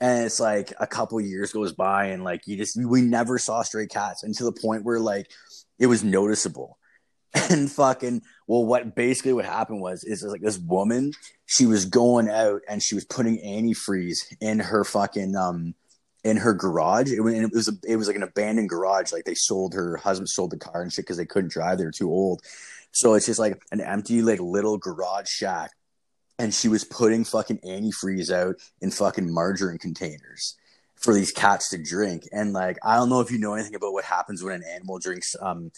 And 0.00 0.24
it's 0.24 0.40
like 0.40 0.72
a 0.80 0.86
couple 0.86 1.20
years 1.20 1.52
goes 1.52 1.74
by 1.74 2.06
and 2.06 2.24
like 2.24 2.46
you 2.46 2.56
just 2.56 2.82
we 2.82 3.02
never 3.02 3.36
saw 3.36 3.62
stray 3.62 3.86
cats 3.86 4.22
and 4.22 4.34
to 4.36 4.44
the 4.44 4.52
point 4.52 4.84
where 4.84 4.98
like 4.98 5.30
it 5.78 5.86
was 5.86 6.02
noticeable. 6.02 6.78
And 7.48 7.70
fucking 7.70 8.22
well, 8.48 8.64
what 8.64 8.96
basically 8.96 9.32
what 9.32 9.44
happened 9.44 9.80
was 9.80 10.02
is 10.02 10.24
like 10.24 10.40
this 10.40 10.58
woman, 10.58 11.12
she 11.46 11.64
was 11.64 11.84
going 11.84 12.28
out 12.28 12.62
and 12.68 12.82
she 12.82 12.96
was 12.96 13.04
putting 13.04 13.38
antifreeze 13.38 14.24
in 14.40 14.58
her 14.58 14.82
fucking 14.82 15.36
um 15.36 15.74
in 16.24 16.36
her 16.36 16.52
garage. 16.52 17.10
It, 17.12 17.20
it 17.20 17.52
was 17.52 17.68
a, 17.68 17.72
it 17.86 17.96
was 17.96 18.06
like 18.06 18.16
an 18.16 18.22
abandoned 18.22 18.68
garage. 18.68 19.12
Like 19.12 19.24
they 19.24 19.34
sold 19.34 19.74
her 19.74 19.96
husband 19.96 20.28
sold 20.28 20.50
the 20.50 20.58
car 20.58 20.82
and 20.82 20.92
shit 20.92 21.04
because 21.04 21.16
they 21.16 21.26
couldn't 21.26 21.52
drive. 21.52 21.78
They 21.78 21.84
were 21.84 21.90
too 21.90 22.10
old. 22.10 22.42
So 22.92 23.14
it's 23.14 23.26
just 23.26 23.38
like 23.38 23.60
an 23.72 23.80
empty 23.80 24.22
like 24.22 24.40
little 24.40 24.78
garage 24.78 25.28
shack. 25.28 25.70
And 26.38 26.54
she 26.54 26.68
was 26.68 26.84
putting 26.84 27.24
fucking 27.24 27.58
antifreeze 27.58 28.32
out 28.32 28.56
in 28.80 28.90
fucking 28.90 29.32
margarine 29.32 29.78
containers 29.78 30.56
for 30.96 31.12
these 31.12 31.32
cats 31.32 31.70
to 31.70 31.78
drink. 31.78 32.24
And 32.32 32.52
like 32.52 32.78
I 32.82 32.96
don't 32.96 33.08
know 33.08 33.20
if 33.20 33.30
you 33.30 33.38
know 33.38 33.54
anything 33.54 33.74
about 33.74 33.92
what 33.92 34.04
happens 34.04 34.42
when 34.42 34.54
an 34.54 34.64
animal 34.64 34.98
drinks 34.98 35.36
um 35.40 35.70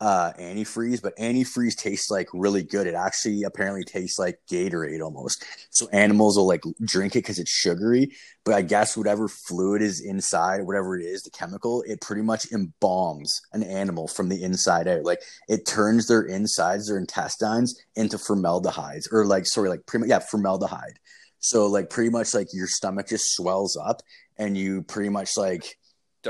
uh 0.00 0.32
antifreeze, 0.38 1.00
but 1.00 1.16
antifreeze 1.16 1.74
tastes 1.74 2.10
like 2.10 2.28
really 2.34 2.62
good. 2.62 2.86
It 2.86 2.94
actually 2.94 3.44
apparently 3.44 3.84
tastes 3.84 4.18
like 4.18 4.38
Gatorade 4.50 5.02
almost. 5.02 5.44
So 5.70 5.88
animals 5.88 6.36
will 6.36 6.46
like 6.46 6.62
drink 6.84 7.16
it 7.16 7.20
because 7.20 7.38
it's 7.38 7.50
sugary, 7.50 8.12
but 8.44 8.54
I 8.54 8.62
guess 8.62 8.96
whatever 8.96 9.28
fluid 9.28 9.80
is 9.82 10.00
inside, 10.00 10.62
whatever 10.66 10.98
it 10.98 11.04
is, 11.04 11.22
the 11.22 11.30
chemical, 11.30 11.82
it 11.86 12.00
pretty 12.00 12.22
much 12.22 12.50
embalms 12.50 13.40
an 13.52 13.62
animal 13.62 14.06
from 14.06 14.28
the 14.28 14.42
inside 14.42 14.86
out. 14.86 15.04
Like 15.04 15.22
it 15.48 15.66
turns 15.66 16.08
their 16.08 16.22
insides, 16.22 16.88
their 16.88 16.98
intestines 16.98 17.80
into 17.94 18.18
formaldehydes, 18.18 19.08
or 19.10 19.24
like 19.24 19.46
sorry, 19.46 19.70
like 19.70 19.86
pretty 19.86 20.02
much 20.02 20.10
yeah, 20.10 20.18
formaldehyde. 20.18 20.98
So 21.38 21.66
like 21.66 21.90
pretty 21.90 22.10
much 22.10 22.34
like 22.34 22.48
your 22.52 22.66
stomach 22.66 23.08
just 23.08 23.34
swells 23.34 23.76
up, 23.76 24.02
and 24.36 24.58
you 24.58 24.82
pretty 24.82 25.08
much 25.08 25.36
like 25.36 25.78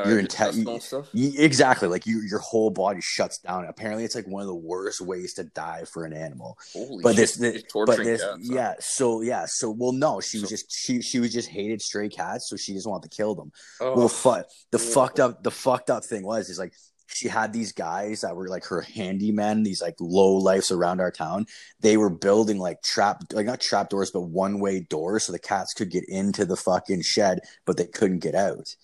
Te- 0.05 0.19
intestinal 0.19 0.81
stuff. 0.81 1.09
Exactly. 1.15 1.89
Like 1.89 2.07
you, 2.07 2.23
your 2.23 2.39
whole 2.41 2.71
body 2.71 3.01
shuts 3.01 3.39
down. 3.39 3.65
Apparently, 3.67 4.05
it's 4.05 4.15
like 4.15 4.27
one 4.27 4.43
of 4.43 4.49
the 4.49 4.55
worst 4.55 5.01
ways 5.01 5.35
to 5.35 5.45
die 5.45 5.85
for 5.93 6.05
an 6.05 6.13
animal. 6.13 6.59
Holy 6.73 7.03
But 7.03 7.11
shit, 7.17 7.17
this, 7.17 7.37
this 7.37 7.63
but 7.73 7.97
this, 7.99 8.23
cats, 8.23 8.39
yeah. 8.43 8.75
So 8.81 9.21
yeah. 9.23 9.45
So 9.47 9.71
well, 9.71 9.93
no, 9.93 10.21
she 10.21 10.41
was 10.41 10.49
just 10.51 10.71
she 10.73 11.01
she 11.03 11.21
was 11.21 11.33
just 11.33 11.49
hated 11.49 11.81
stray 11.83 12.09
cats, 12.09 12.49
so 12.49 12.57
she 12.57 12.73
just 12.75 12.87
wanted 12.87 13.11
to 13.11 13.17
kill 13.17 13.35
them. 13.35 13.53
Oh, 13.81 13.97
Well, 13.97 14.09
fu- 14.09 14.43
the 14.71 14.79
Yeah. 14.79 14.95
fucked 14.95 15.21
up 15.21 15.43
the 15.43 15.51
fucked 15.51 15.91
up 15.91 16.05
thing 16.05 16.25
was 16.25 16.49
is 16.49 16.59
like 16.59 16.73
she 17.09 17.29
had 17.29 17.53
these 17.53 17.71
guys 17.73 18.23
that 18.23 18.35
were 18.35 18.49
like 18.49 18.65
her 18.65 18.83
handymen, 18.83 19.65
these 19.65 19.81
like 19.81 19.95
low 20.01 20.33
lifes 20.35 20.73
around 20.73 21.01
our 21.01 21.13
town. 21.13 21.47
They 21.81 21.97
were 21.97 22.11
building 22.11 22.59
like 22.59 22.83
trap 22.83 23.23
like 23.33 23.47
not 23.47 23.61
trap 23.61 23.91
doors, 23.91 24.11
but 24.11 24.23
one 24.23 24.59
way 24.59 24.81
doors 24.81 25.25
so 25.25 25.33
the 25.33 25.39
cats 25.39 25.73
could 25.73 25.91
get 25.91 26.05
into 26.09 26.45
the 26.45 26.57
fucking 26.57 27.03
shed, 27.03 27.41
but 27.65 27.77
they 27.77 27.87
couldn't 27.87 28.19
get 28.19 28.35
out. 28.35 28.75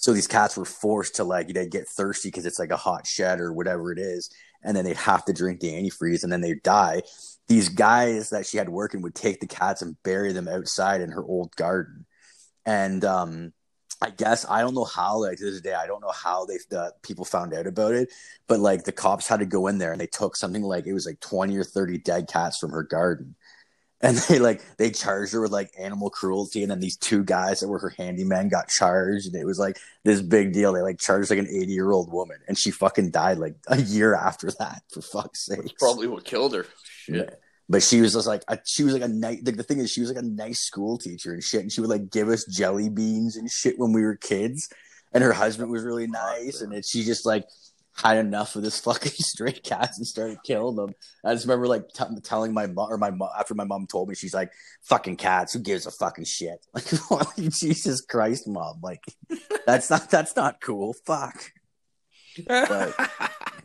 So 0.00 0.14
these 0.14 0.26
cats 0.26 0.56
were 0.56 0.64
forced 0.64 1.16
to 1.16 1.24
like 1.24 1.48
they'd 1.48 1.70
get 1.70 1.86
thirsty 1.86 2.28
because 2.28 2.46
it's 2.46 2.58
like 2.58 2.70
a 2.70 2.76
hot 2.76 3.06
shed 3.06 3.38
or 3.38 3.52
whatever 3.52 3.92
it 3.92 3.98
is, 3.98 4.30
and 4.64 4.74
then 4.74 4.84
they'd 4.84 4.96
have 4.96 5.26
to 5.26 5.34
drink 5.34 5.60
the 5.60 5.72
antifreeze 5.72 6.24
and 6.24 6.32
then 6.32 6.40
they'd 6.40 6.62
die. 6.62 7.02
These 7.48 7.68
guys 7.68 8.30
that 8.30 8.46
she 8.46 8.56
had 8.56 8.70
working 8.70 9.02
would 9.02 9.14
take 9.14 9.40
the 9.40 9.46
cats 9.46 9.82
and 9.82 10.02
bury 10.02 10.32
them 10.32 10.48
outside 10.48 11.02
in 11.02 11.10
her 11.10 11.22
old 11.22 11.54
garden. 11.54 12.06
And 12.64 13.04
um 13.04 13.52
I 14.02 14.08
guess 14.08 14.46
I 14.48 14.62
don't 14.62 14.74
know 14.74 14.84
how 14.84 15.20
like 15.20 15.36
to 15.36 15.50
this 15.50 15.60
day 15.60 15.74
I 15.74 15.86
don't 15.86 16.00
know 16.00 16.12
how 16.12 16.46
they 16.46 16.56
the 16.70 16.94
people 17.02 17.26
found 17.26 17.52
out 17.52 17.66
about 17.66 17.92
it, 17.92 18.08
but 18.48 18.58
like 18.58 18.84
the 18.84 18.92
cops 18.92 19.28
had 19.28 19.40
to 19.40 19.46
go 19.46 19.66
in 19.66 19.76
there 19.76 19.92
and 19.92 20.00
they 20.00 20.06
took 20.06 20.34
something 20.34 20.62
like 20.62 20.86
it 20.86 20.94
was 20.94 21.04
like 21.04 21.20
20 21.20 21.54
or 21.58 21.64
30 21.64 21.98
dead 21.98 22.26
cats 22.26 22.56
from 22.56 22.70
her 22.70 22.84
garden. 22.84 23.36
And 24.02 24.16
they 24.16 24.38
like 24.38 24.62
they 24.78 24.90
charged 24.90 25.34
her 25.34 25.42
with 25.42 25.52
like 25.52 25.70
animal 25.78 26.08
cruelty, 26.08 26.62
and 26.62 26.70
then 26.70 26.80
these 26.80 26.96
two 26.96 27.22
guys 27.22 27.60
that 27.60 27.68
were 27.68 27.78
her 27.80 27.92
handyman 27.98 28.48
got 28.48 28.68
charged, 28.68 29.26
and 29.26 29.36
it 29.36 29.44
was 29.44 29.58
like 29.58 29.78
this 30.04 30.22
big 30.22 30.54
deal. 30.54 30.72
They 30.72 30.80
like 30.80 30.98
charged 30.98 31.28
like 31.28 31.38
an 31.38 31.48
eighty 31.48 31.72
year 31.72 31.90
old 31.90 32.10
woman, 32.10 32.38
and 32.48 32.58
she 32.58 32.70
fucking 32.70 33.10
died 33.10 33.38
like 33.38 33.56
a 33.68 33.78
year 33.78 34.14
after 34.14 34.50
that. 34.58 34.82
For 34.90 35.02
fuck's 35.02 35.44
sake, 35.44 35.78
probably 35.78 36.06
what 36.06 36.24
killed 36.24 36.54
her. 36.54 36.64
Shit. 36.86 37.38
But 37.68 37.82
she 37.82 38.00
was 38.00 38.14
just 38.14 38.26
like 38.26 38.42
a, 38.48 38.58
she 38.64 38.84
was 38.84 38.94
like 38.94 39.02
a 39.02 39.08
nice. 39.08 39.42
Like, 39.44 39.56
the 39.56 39.62
thing 39.62 39.78
is, 39.78 39.92
she 39.92 40.00
was 40.00 40.10
like 40.10 40.24
a 40.24 40.26
nice 40.26 40.60
school 40.60 40.96
teacher 40.96 41.34
and 41.34 41.44
shit, 41.44 41.60
and 41.60 41.70
she 41.70 41.82
would 41.82 41.90
like 41.90 42.10
give 42.10 42.28
us 42.28 42.44
jelly 42.46 42.88
beans 42.88 43.36
and 43.36 43.50
shit 43.50 43.78
when 43.78 43.92
we 43.92 44.02
were 44.02 44.16
kids. 44.16 44.68
And 45.12 45.22
her 45.22 45.32
husband 45.32 45.70
was 45.70 45.82
really 45.82 46.06
nice, 46.06 46.62
and 46.62 46.72
then 46.72 46.82
she 46.82 47.04
just 47.04 47.26
like 47.26 47.44
had 47.96 48.18
enough 48.18 48.56
of 48.56 48.62
this 48.62 48.80
fucking 48.84 49.12
stray 49.12 49.52
cats 49.52 49.98
and 49.98 50.06
started 50.06 50.38
killing 50.44 50.76
them. 50.76 50.94
I 51.24 51.34
just 51.34 51.44
remember 51.46 51.66
like 51.66 51.88
t- 51.94 52.04
telling 52.22 52.54
my 52.54 52.66
mom 52.66 52.90
or 52.92 52.98
my 52.98 53.10
mom 53.10 53.28
after 53.38 53.54
my 53.54 53.64
mom 53.64 53.86
told 53.86 54.08
me 54.08 54.14
she's 54.14 54.34
like 54.34 54.50
fucking 54.84 55.16
cats. 55.16 55.52
Who 55.52 55.58
gives 55.60 55.86
a 55.86 55.90
fucking 55.90 56.24
shit? 56.24 56.64
Like 57.10 57.36
Jesus 57.50 58.00
Christ, 58.02 58.46
mom. 58.48 58.80
Like 58.82 59.02
that's 59.66 59.90
not 59.90 60.10
that's 60.10 60.36
not 60.36 60.60
cool. 60.60 60.94
Fuck. 61.06 61.52
But- 62.46 62.94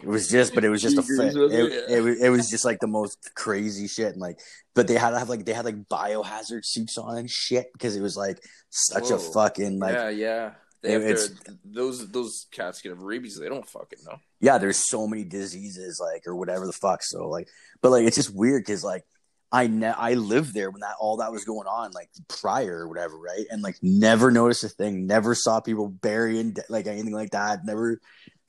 It 0.02 0.10
was 0.10 0.28
just, 0.28 0.54
but 0.54 0.64
it 0.64 0.70
was 0.70 0.82
just 0.82 0.98
a 0.98 1.02
fit. 1.02 1.36
It, 1.52 1.72
it, 1.90 2.18
it, 2.26 2.30
was- 2.30 2.50
just 2.50 2.66
like 2.66 2.80
the 2.80 2.86
most 2.88 3.32
crazy 3.34 3.88
shit, 3.88 4.12
and 4.12 4.22
like, 4.22 4.40
but 4.76 4.88
they 4.88 4.96
had 4.96 5.12
to 5.12 5.20
have 5.20 5.30
like 5.30 5.46
they 5.46 5.54
had 5.54 5.66
like 5.66 5.88
biohazard 5.88 6.64
suits 6.66 6.98
on 6.98 7.18
and 7.18 7.30
shit 7.30 7.68
because 7.74 7.96
it 7.96 8.02
was 8.02 8.16
like 8.18 8.38
such 8.70 9.10
a 9.10 9.18
fucking 9.34 9.80
like 9.80 9.94
yeah, 9.96 10.10
yeah. 10.10 10.52
They 10.86 10.94
have 10.94 11.02
it's- 11.04 11.30
to, 11.46 11.58
those 11.66 12.10
those 12.12 12.48
cats 12.52 12.82
can 12.82 12.92
have 12.92 13.02
rabies. 13.02 13.38
They 13.40 13.50
don't 13.50 13.68
fucking 13.68 14.00
know. 14.06 14.18
yeah, 14.40 14.58
there's 14.58 14.90
so 14.90 15.08
many 15.08 15.24
diseases, 15.24 16.00
like, 16.02 16.24
or 16.28 16.36
whatever 16.36 16.66
the 16.66 16.74
fuck. 16.74 17.02
So, 17.04 17.28
like, 17.28 17.48
but 17.82 17.92
like, 17.92 18.06
it's 18.06 18.16
just 18.16 18.34
weird 18.34 18.64
because, 18.64 18.84
like, 18.84 19.04
I 19.52 19.68
ne- 19.68 19.88
I 19.88 20.14
lived 20.16 20.54
there 20.54 20.70
when 20.72 20.82
that 20.82 20.96
all 21.00 21.18
that 21.18 21.32
was 21.32 21.46
going 21.46 21.68
on, 21.68 21.92
like 21.92 22.10
prior 22.28 22.80
or 22.80 22.88
whatever, 22.88 23.18
right? 23.18 23.46
And 23.50 23.62
like 23.62 23.78
never 23.82 24.32
noticed 24.32 24.64
a 24.64 24.70
thing, 24.70 25.08
never 25.08 25.36
saw 25.36 25.60
people 25.62 25.88
burying 25.88 26.52
de- 26.54 26.64
like 26.70 26.88
anything 26.88 27.14
like 27.14 27.32
that. 27.32 27.66
Never. 27.66 28.00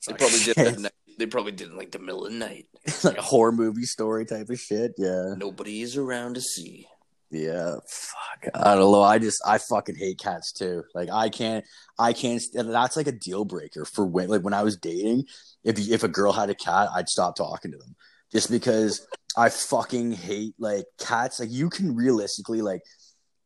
They 0.07 0.13
probably 0.13 0.39
did. 0.39 0.87
They 1.19 1.25
probably 1.25 1.51
did 1.53 1.69
it 1.69 1.73
like 1.73 1.89
the 1.89 1.97
middle 1.97 2.27
of 2.27 2.31
the 2.31 2.37
night. 2.37 2.67
like 3.03 3.17
a 3.17 3.23
horror 3.23 3.51
movie 3.51 3.85
story 3.85 4.23
type 4.23 4.49
of 4.51 4.59
shit. 4.59 4.93
Yeah, 4.99 5.33
Nobody 5.35 5.81
is 5.81 5.97
around 5.97 6.35
to 6.35 6.41
see. 6.41 6.85
Yeah. 7.29 7.75
Fuck. 7.87 8.53
I 8.53 8.75
don't 8.75 8.91
know. 8.91 9.01
I 9.01 9.19
just 9.19 9.41
I 9.45 9.57
fucking 9.57 9.95
hate 9.95 10.19
cats 10.19 10.51
too. 10.51 10.83
Like 10.95 11.09
I 11.11 11.29
can't. 11.29 11.65
I 11.99 12.13
can't. 12.13 12.41
That's 12.53 12.95
like 12.95 13.07
a 13.07 13.11
deal 13.11 13.45
breaker 13.45 13.85
for 13.85 14.05
when 14.05 14.29
like 14.29 14.41
when 14.41 14.53
I 14.53 14.63
was 14.63 14.77
dating. 14.77 15.25
If 15.63 15.79
if 15.79 16.03
a 16.03 16.07
girl 16.07 16.31
had 16.31 16.49
a 16.49 16.55
cat, 16.55 16.89
I'd 16.93 17.09
stop 17.09 17.35
talking 17.35 17.71
to 17.71 17.77
them 17.77 17.95
just 18.31 18.49
because 18.49 19.05
I 19.35 19.49
fucking 19.49 20.13
hate 20.13 20.55
like 20.57 20.85
cats. 20.99 21.39
Like 21.39 21.51
you 21.51 21.69
can 21.69 21.95
realistically 21.95 22.61
like 22.61 22.81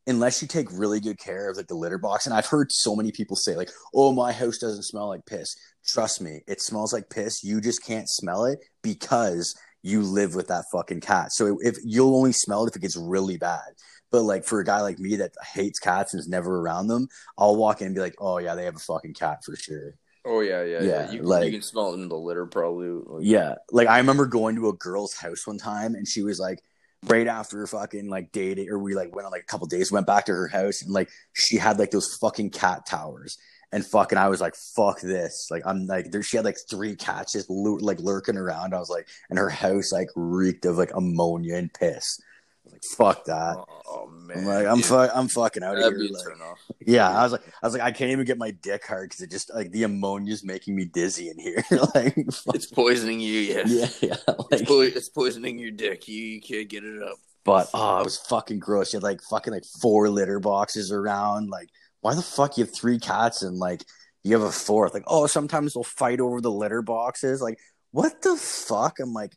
unless 0.08 0.42
you 0.42 0.48
take 0.48 0.68
really 0.72 1.00
good 1.00 1.20
care 1.20 1.50
of 1.50 1.58
like 1.58 1.68
the 1.68 1.76
litter 1.76 1.98
box 1.98 2.26
and 2.26 2.34
I've 2.34 2.48
heard 2.48 2.72
so 2.72 2.96
many 2.96 3.12
people 3.12 3.36
say 3.36 3.56
like, 3.56 3.72
"Oh, 3.94 4.12
my 4.12 4.32
house 4.32 4.58
doesn't 4.58 4.84
smell 4.84 5.08
like 5.10 5.26
piss." 5.26 5.56
Trust 5.86 6.22
me, 6.22 6.42
it 6.48 6.62
smells 6.62 6.94
like 6.94 7.10
piss. 7.10 7.44
You 7.44 7.62
just 7.62 7.84
can't 7.84 8.08
smell 8.08 8.46
it 8.46 8.60
because 8.84 9.56
you 9.84 10.02
live 10.02 10.36
with 10.36 10.48
that 10.48 10.66
fucking 10.72 11.02
cat. 11.02 11.32
So 11.32 11.58
if 11.62 11.78
you'll 11.84 12.16
only 12.16 12.32
smell 12.34 12.64
it 12.66 12.70
if 12.70 12.76
it 12.76 12.82
gets 12.82 12.98
really 12.98 13.38
bad. 13.38 13.62
But 14.12 14.24
like 14.24 14.44
for 14.44 14.60
a 14.60 14.66
guy 14.66 14.82
like 14.82 15.00
me 15.00 15.16
that 15.18 15.32
hates 15.54 15.80
cats 15.80 16.14
and 16.14 16.20
is 16.20 16.28
never 16.28 16.60
around 16.60 16.88
them, 16.88 17.08
I'll 17.38 17.56
walk 17.56 17.80
in 17.82 17.88
and 17.88 17.96
be 17.96 18.02
like, 18.02 18.16
"Oh 18.20 18.40
yeah, 18.40 18.56
they 18.56 18.66
have 18.66 18.76
a 18.76 18.80
fucking 18.80 19.14
cat 19.14 19.40
for 19.46 19.56
sure." 19.56 19.94
Oh 20.26 20.42
yeah, 20.42 20.64
yeah, 20.64 20.82
yeah. 20.82 20.84
Yeah, 20.84 21.12
You, 21.12 21.20
can- 21.20 21.28
like- 21.28 21.46
you 21.46 21.52
can 21.52 21.62
smell 21.62 21.92
it 21.92 21.96
in 21.96 22.10
the 22.10 22.18
litter, 22.18 22.46
probably. 22.46 22.90
Like, 22.90 23.26
Yeah, 23.26 23.56
like 23.72 23.88
I 23.88 23.98
remember 24.00 24.26
going 24.28 24.56
to 24.58 24.68
a 24.68 24.74
girl's 24.74 25.14
house 25.16 25.48
one 25.48 25.58
time, 25.58 25.96
and 25.96 26.06
she 26.08 26.22
was 26.24 26.40
like, 26.40 26.60
right 27.08 27.26
after 27.26 27.66
fucking 27.66 28.10
like 28.10 28.32
dating, 28.34 28.70
or 28.70 28.78
we 28.78 28.94
like 28.96 29.16
went 29.16 29.26
on 29.26 29.32
like 29.32 29.44
a 29.44 29.46
couple 29.46 29.66
days, 29.68 29.92
went 29.94 30.06
back 30.06 30.26
to 30.26 30.34
her 30.34 30.48
house, 30.50 30.82
and 30.84 30.92
like 30.92 31.10
she 31.34 31.56
had 31.58 31.80
like 31.80 31.92
those 31.92 32.14
fucking 32.20 32.50
cat 32.52 32.86
towers, 32.86 33.38
and 33.72 33.86
fucking 33.86 34.18
I 34.18 34.28
was 34.28 34.42
like, 34.42 34.56
fuck 34.76 35.00
this, 35.02 35.48
like 35.50 35.64
I'm 35.66 35.86
like 35.88 36.12
there, 36.12 36.24
she 36.24 36.38
had 36.38 36.46
like 36.46 36.58
three 36.70 36.96
cats 36.96 37.34
just 37.34 37.50
like 37.50 38.00
lurking 38.00 38.38
around. 38.38 38.74
I 38.74 38.80
was 38.80 38.90
like, 38.90 39.08
and 39.30 39.40
her 39.40 39.50
house 39.50 39.92
like 39.92 40.10
reeked 40.16 40.66
of 40.66 40.78
like 40.78 40.92
ammonia 40.96 41.56
and 41.56 41.74
piss. 41.74 42.20
I 42.64 42.66
was 42.66 42.74
like, 42.74 42.84
fuck 42.98 43.26
that. 43.26 43.58
Oh, 43.88 44.08
man, 44.12 44.38
I'm 44.40 44.46
like, 44.46 44.68
I'm 44.68 44.76
dude, 44.78 44.86
fu- 44.86 44.96
I'm 44.96 45.28
fucking 45.28 45.64
out 45.64 45.76
of 45.78 45.82
That'd 45.84 46.00
here. 46.00 46.10
be 46.10 46.14
like- 46.14 46.58
yeah, 46.86 47.10
I 47.10 47.24
was 47.24 47.32
like, 47.32 47.42
I 47.62 47.66
was 47.68 47.74
like, 47.74 47.82
I 47.82 47.92
can't 47.92 48.12
even 48.12 48.26
get 48.26 48.38
my 48.38 48.52
dick 48.52 48.86
hard 48.86 49.10
because 49.10 49.22
it 49.22 49.32
just 49.32 49.54
like 49.54 49.72
the 49.72 49.84
ammonia's 49.84 50.44
making 50.44 50.76
me 50.76 50.86
dizzy 50.86 51.30
in 51.30 51.40
here. 51.40 51.64
like, 51.96 52.14
fuck. 52.32 52.56
It's 52.56 52.68
poisoning 52.68 53.20
you. 53.20 53.40
Yeah, 53.40 53.64
yeah, 53.66 53.88
yeah. 54.02 54.16
It's, 54.28 54.52
Like, 54.52 54.68
po- 54.68 54.82
it's 54.82 55.10
poisoning 55.10 55.58
your 55.58 55.72
dick. 55.72 56.08
You, 56.08 56.24
you 56.24 56.42
can't 56.42 56.70
get 56.70 56.84
it 56.84 57.02
up. 57.02 57.16
but 57.44 57.70
oh, 57.74 58.00
it 58.00 58.04
was 58.04 58.18
fucking 58.18 58.60
gross. 58.60 58.94
You 58.94 58.98
had 58.98 59.04
like 59.04 59.22
fucking 59.30 59.54
like 59.54 59.66
four 59.82 60.10
litter 60.10 60.40
boxes 60.40 60.92
around. 60.92 61.50
Like, 61.50 61.70
why 62.02 62.16
the 62.16 62.22
fuck 62.22 62.58
you 62.58 62.66
have 62.66 62.74
three 62.74 63.00
cats 63.00 63.42
and 63.42 63.58
like 63.58 63.86
you 64.24 64.34
have 64.34 64.48
a 64.48 64.52
fourth? 64.52 64.94
Like, 64.94 65.06
oh, 65.08 65.28
sometimes 65.28 65.74
they'll 65.74 65.84
fight 65.84 66.20
over 66.20 66.42
the 66.42 66.52
litter 66.52 66.82
boxes. 66.82 67.42
Like, 67.42 67.60
what 67.92 68.22
the 68.22 68.36
fuck? 68.36 69.00
I'm 69.00 69.14
like, 69.14 69.34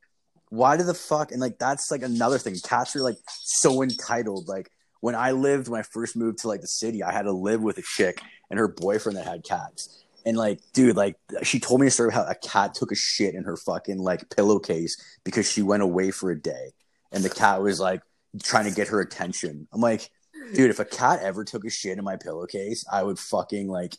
why 0.48 0.76
do 0.76 0.82
the 0.82 0.94
fuck? 0.94 1.32
And 1.32 1.40
like, 1.40 1.58
that's 1.58 1.90
like 1.90 2.02
another 2.02 2.38
thing. 2.38 2.56
Cats 2.62 2.94
are 2.96 3.02
like 3.02 3.16
so 3.28 3.82
entitled. 3.82 4.48
Like, 4.48 4.70
when 5.00 5.14
I 5.14 5.32
lived, 5.32 5.68
when 5.68 5.80
I 5.80 5.82
first 5.82 6.16
moved 6.16 6.38
to 6.38 6.48
like 6.48 6.62
the 6.62 6.66
city, 6.66 7.02
I 7.02 7.12
had 7.12 7.22
to 7.22 7.32
live 7.32 7.62
with 7.62 7.78
a 7.78 7.82
chick 7.82 8.20
and 8.50 8.58
her 8.58 8.68
boyfriend 8.68 9.18
that 9.18 9.26
had 9.26 9.44
cats. 9.44 10.02
And 10.24 10.36
like, 10.36 10.60
dude, 10.72 10.96
like, 10.96 11.16
she 11.42 11.60
told 11.60 11.80
me 11.80 11.88
a 11.88 11.90
story 11.90 12.08
of 12.08 12.14
how 12.14 12.24
a 12.24 12.34
cat 12.34 12.74
took 12.74 12.90
a 12.90 12.96
shit 12.96 13.34
in 13.34 13.44
her 13.44 13.56
fucking 13.56 13.98
like 13.98 14.30
pillowcase 14.34 14.96
because 15.22 15.50
she 15.50 15.60
went 15.60 15.82
away 15.82 16.10
for 16.10 16.30
a 16.30 16.40
day, 16.40 16.72
and 17.12 17.22
the 17.22 17.28
cat 17.28 17.60
was 17.60 17.78
like 17.78 18.00
trying 18.42 18.64
to 18.64 18.74
get 18.74 18.88
her 18.88 19.00
attention. 19.00 19.68
I'm 19.72 19.82
like, 19.82 20.08
dude, 20.52 20.70
if 20.70 20.78
a 20.78 20.84
cat 20.84 21.20
ever 21.22 21.44
took 21.44 21.64
a 21.64 21.70
shit 21.70 21.98
in 21.98 22.04
my 22.04 22.16
pillowcase, 22.16 22.84
I 22.92 23.02
would 23.02 23.18
fucking 23.18 23.68
like, 23.68 23.96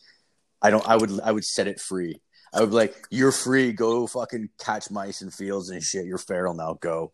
I 0.61 0.69
don't, 0.69 0.87
I 0.87 0.95
would, 0.97 1.19
I 1.21 1.31
would 1.31 1.45
set 1.45 1.67
it 1.67 1.79
free. 1.79 2.21
I 2.53 2.61
would 2.61 2.69
be 2.69 2.75
like, 2.75 2.95
you're 3.09 3.31
free. 3.31 3.73
Go 3.73 4.07
fucking 4.07 4.49
catch 4.59 4.89
mice 4.89 5.21
in 5.21 5.29
fields 5.31 5.69
and 5.69 5.83
shit. 5.83 6.05
You're 6.05 6.17
feral 6.17 6.53
now. 6.53 6.77
Go. 6.79 7.11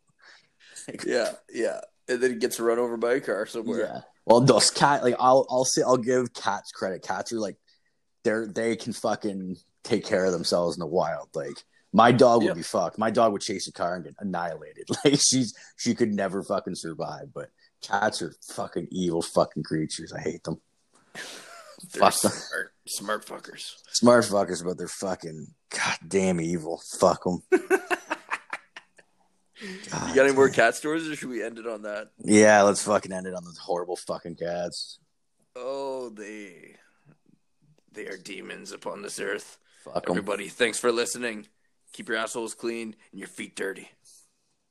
Yeah, 1.06 1.32
yeah. 1.52 1.82
And 2.08 2.22
then 2.22 2.32
it 2.32 2.40
gets 2.40 2.60
run 2.60 2.80
over 2.80 2.98
by 2.98 3.14
a 3.14 3.22
car 3.22 3.46
somewhere. 3.46 3.80
Yeah. 3.82 4.02
Well, 4.26 4.42
those 4.42 4.70
cat 4.70 5.04
like 5.04 5.16
I'll 5.20 5.48
I'll 5.50 5.66
say 5.66 5.82
I'll 5.82 5.98
give 5.98 6.34
cats 6.34 6.72
credit. 6.72 7.02
Cats 7.04 7.32
are 7.34 7.40
like 7.40 7.58
they're 8.24 8.46
they 8.48 8.76
can 8.76 8.94
fucking 8.94 9.58
take 9.84 10.06
care 10.06 10.26
of 10.26 10.32
themselves 10.32 10.76
in 10.76 10.80
the 10.80 10.86
wild. 10.88 11.30
Like 11.34 11.64
my 11.94 12.12
dog 12.12 12.42
would 12.42 12.50
Yeah. 12.50 12.54
be 12.54 12.62
fucked. 12.64 12.98
My 12.98 13.10
dog 13.12 13.32
would 13.34 13.42
chase 13.42 13.68
a 13.68 13.72
car 13.72 13.96
and 13.96 14.04
get 14.04 14.16
annihilated. 14.20 14.88
Like 15.06 15.20
she's 15.20 15.54
she 15.78 15.96
could 15.96 16.14
never 16.14 16.44
fucking 16.44 16.76
survive. 16.76 17.34
But 17.34 17.50
cats 17.82 18.22
are 18.22 18.34
fucking 18.50 18.88
evil 18.92 19.22
fucking 19.22 19.64
creatures. 19.64 20.14
I 20.14 20.22
hate 20.22 20.44
them. 20.44 20.60
Fuck 21.90 22.14
them. 22.22 22.32
smart, 22.32 22.72
smart 22.88 23.26
fuckers. 23.26 23.74
Smart 23.92 24.26
fuckers, 24.26 24.64
but 24.64 24.78
they're 24.78 24.88
fucking 24.88 25.48
goddamn 25.70 26.40
evil. 26.40 26.82
Fuck 27.00 27.24
them. 27.24 27.42
You 29.64 30.16
got 30.16 30.26
any 30.26 30.34
more 30.34 30.50
cat 30.50 30.76
stories, 30.76 31.08
or 31.08 31.16
should 31.16 31.30
we 31.30 31.44
end 31.44 31.60
it 31.60 31.68
on 31.68 31.84
that? 31.84 32.10
Yeah, 32.18 32.64
let's 32.64 32.84
fucking 32.84 33.12
end 33.12 33.28
it 33.28 33.36
on 33.36 33.44
those 33.44 33.60
horrible 33.60 33.96
fucking 33.96 34.36
cats. 34.36 34.98
Oh, 35.56 36.10
they 36.10 36.78
they 37.92 38.08
are 38.08 38.18
demons 38.18 38.72
upon 38.72 39.02
this 39.02 39.20
earth. 39.20 39.60
Fuck. 39.84 40.10
Everybody, 40.10 40.48
thanks 40.48 40.80
for 40.80 40.92
listening. 40.92 41.48
Keep 41.94 42.10
your 42.10 42.18
assholes 42.18 42.56
clean 42.56 42.96
and 43.12 43.20
your 43.20 43.28
feet 43.28 43.56
dirty. 43.56 43.90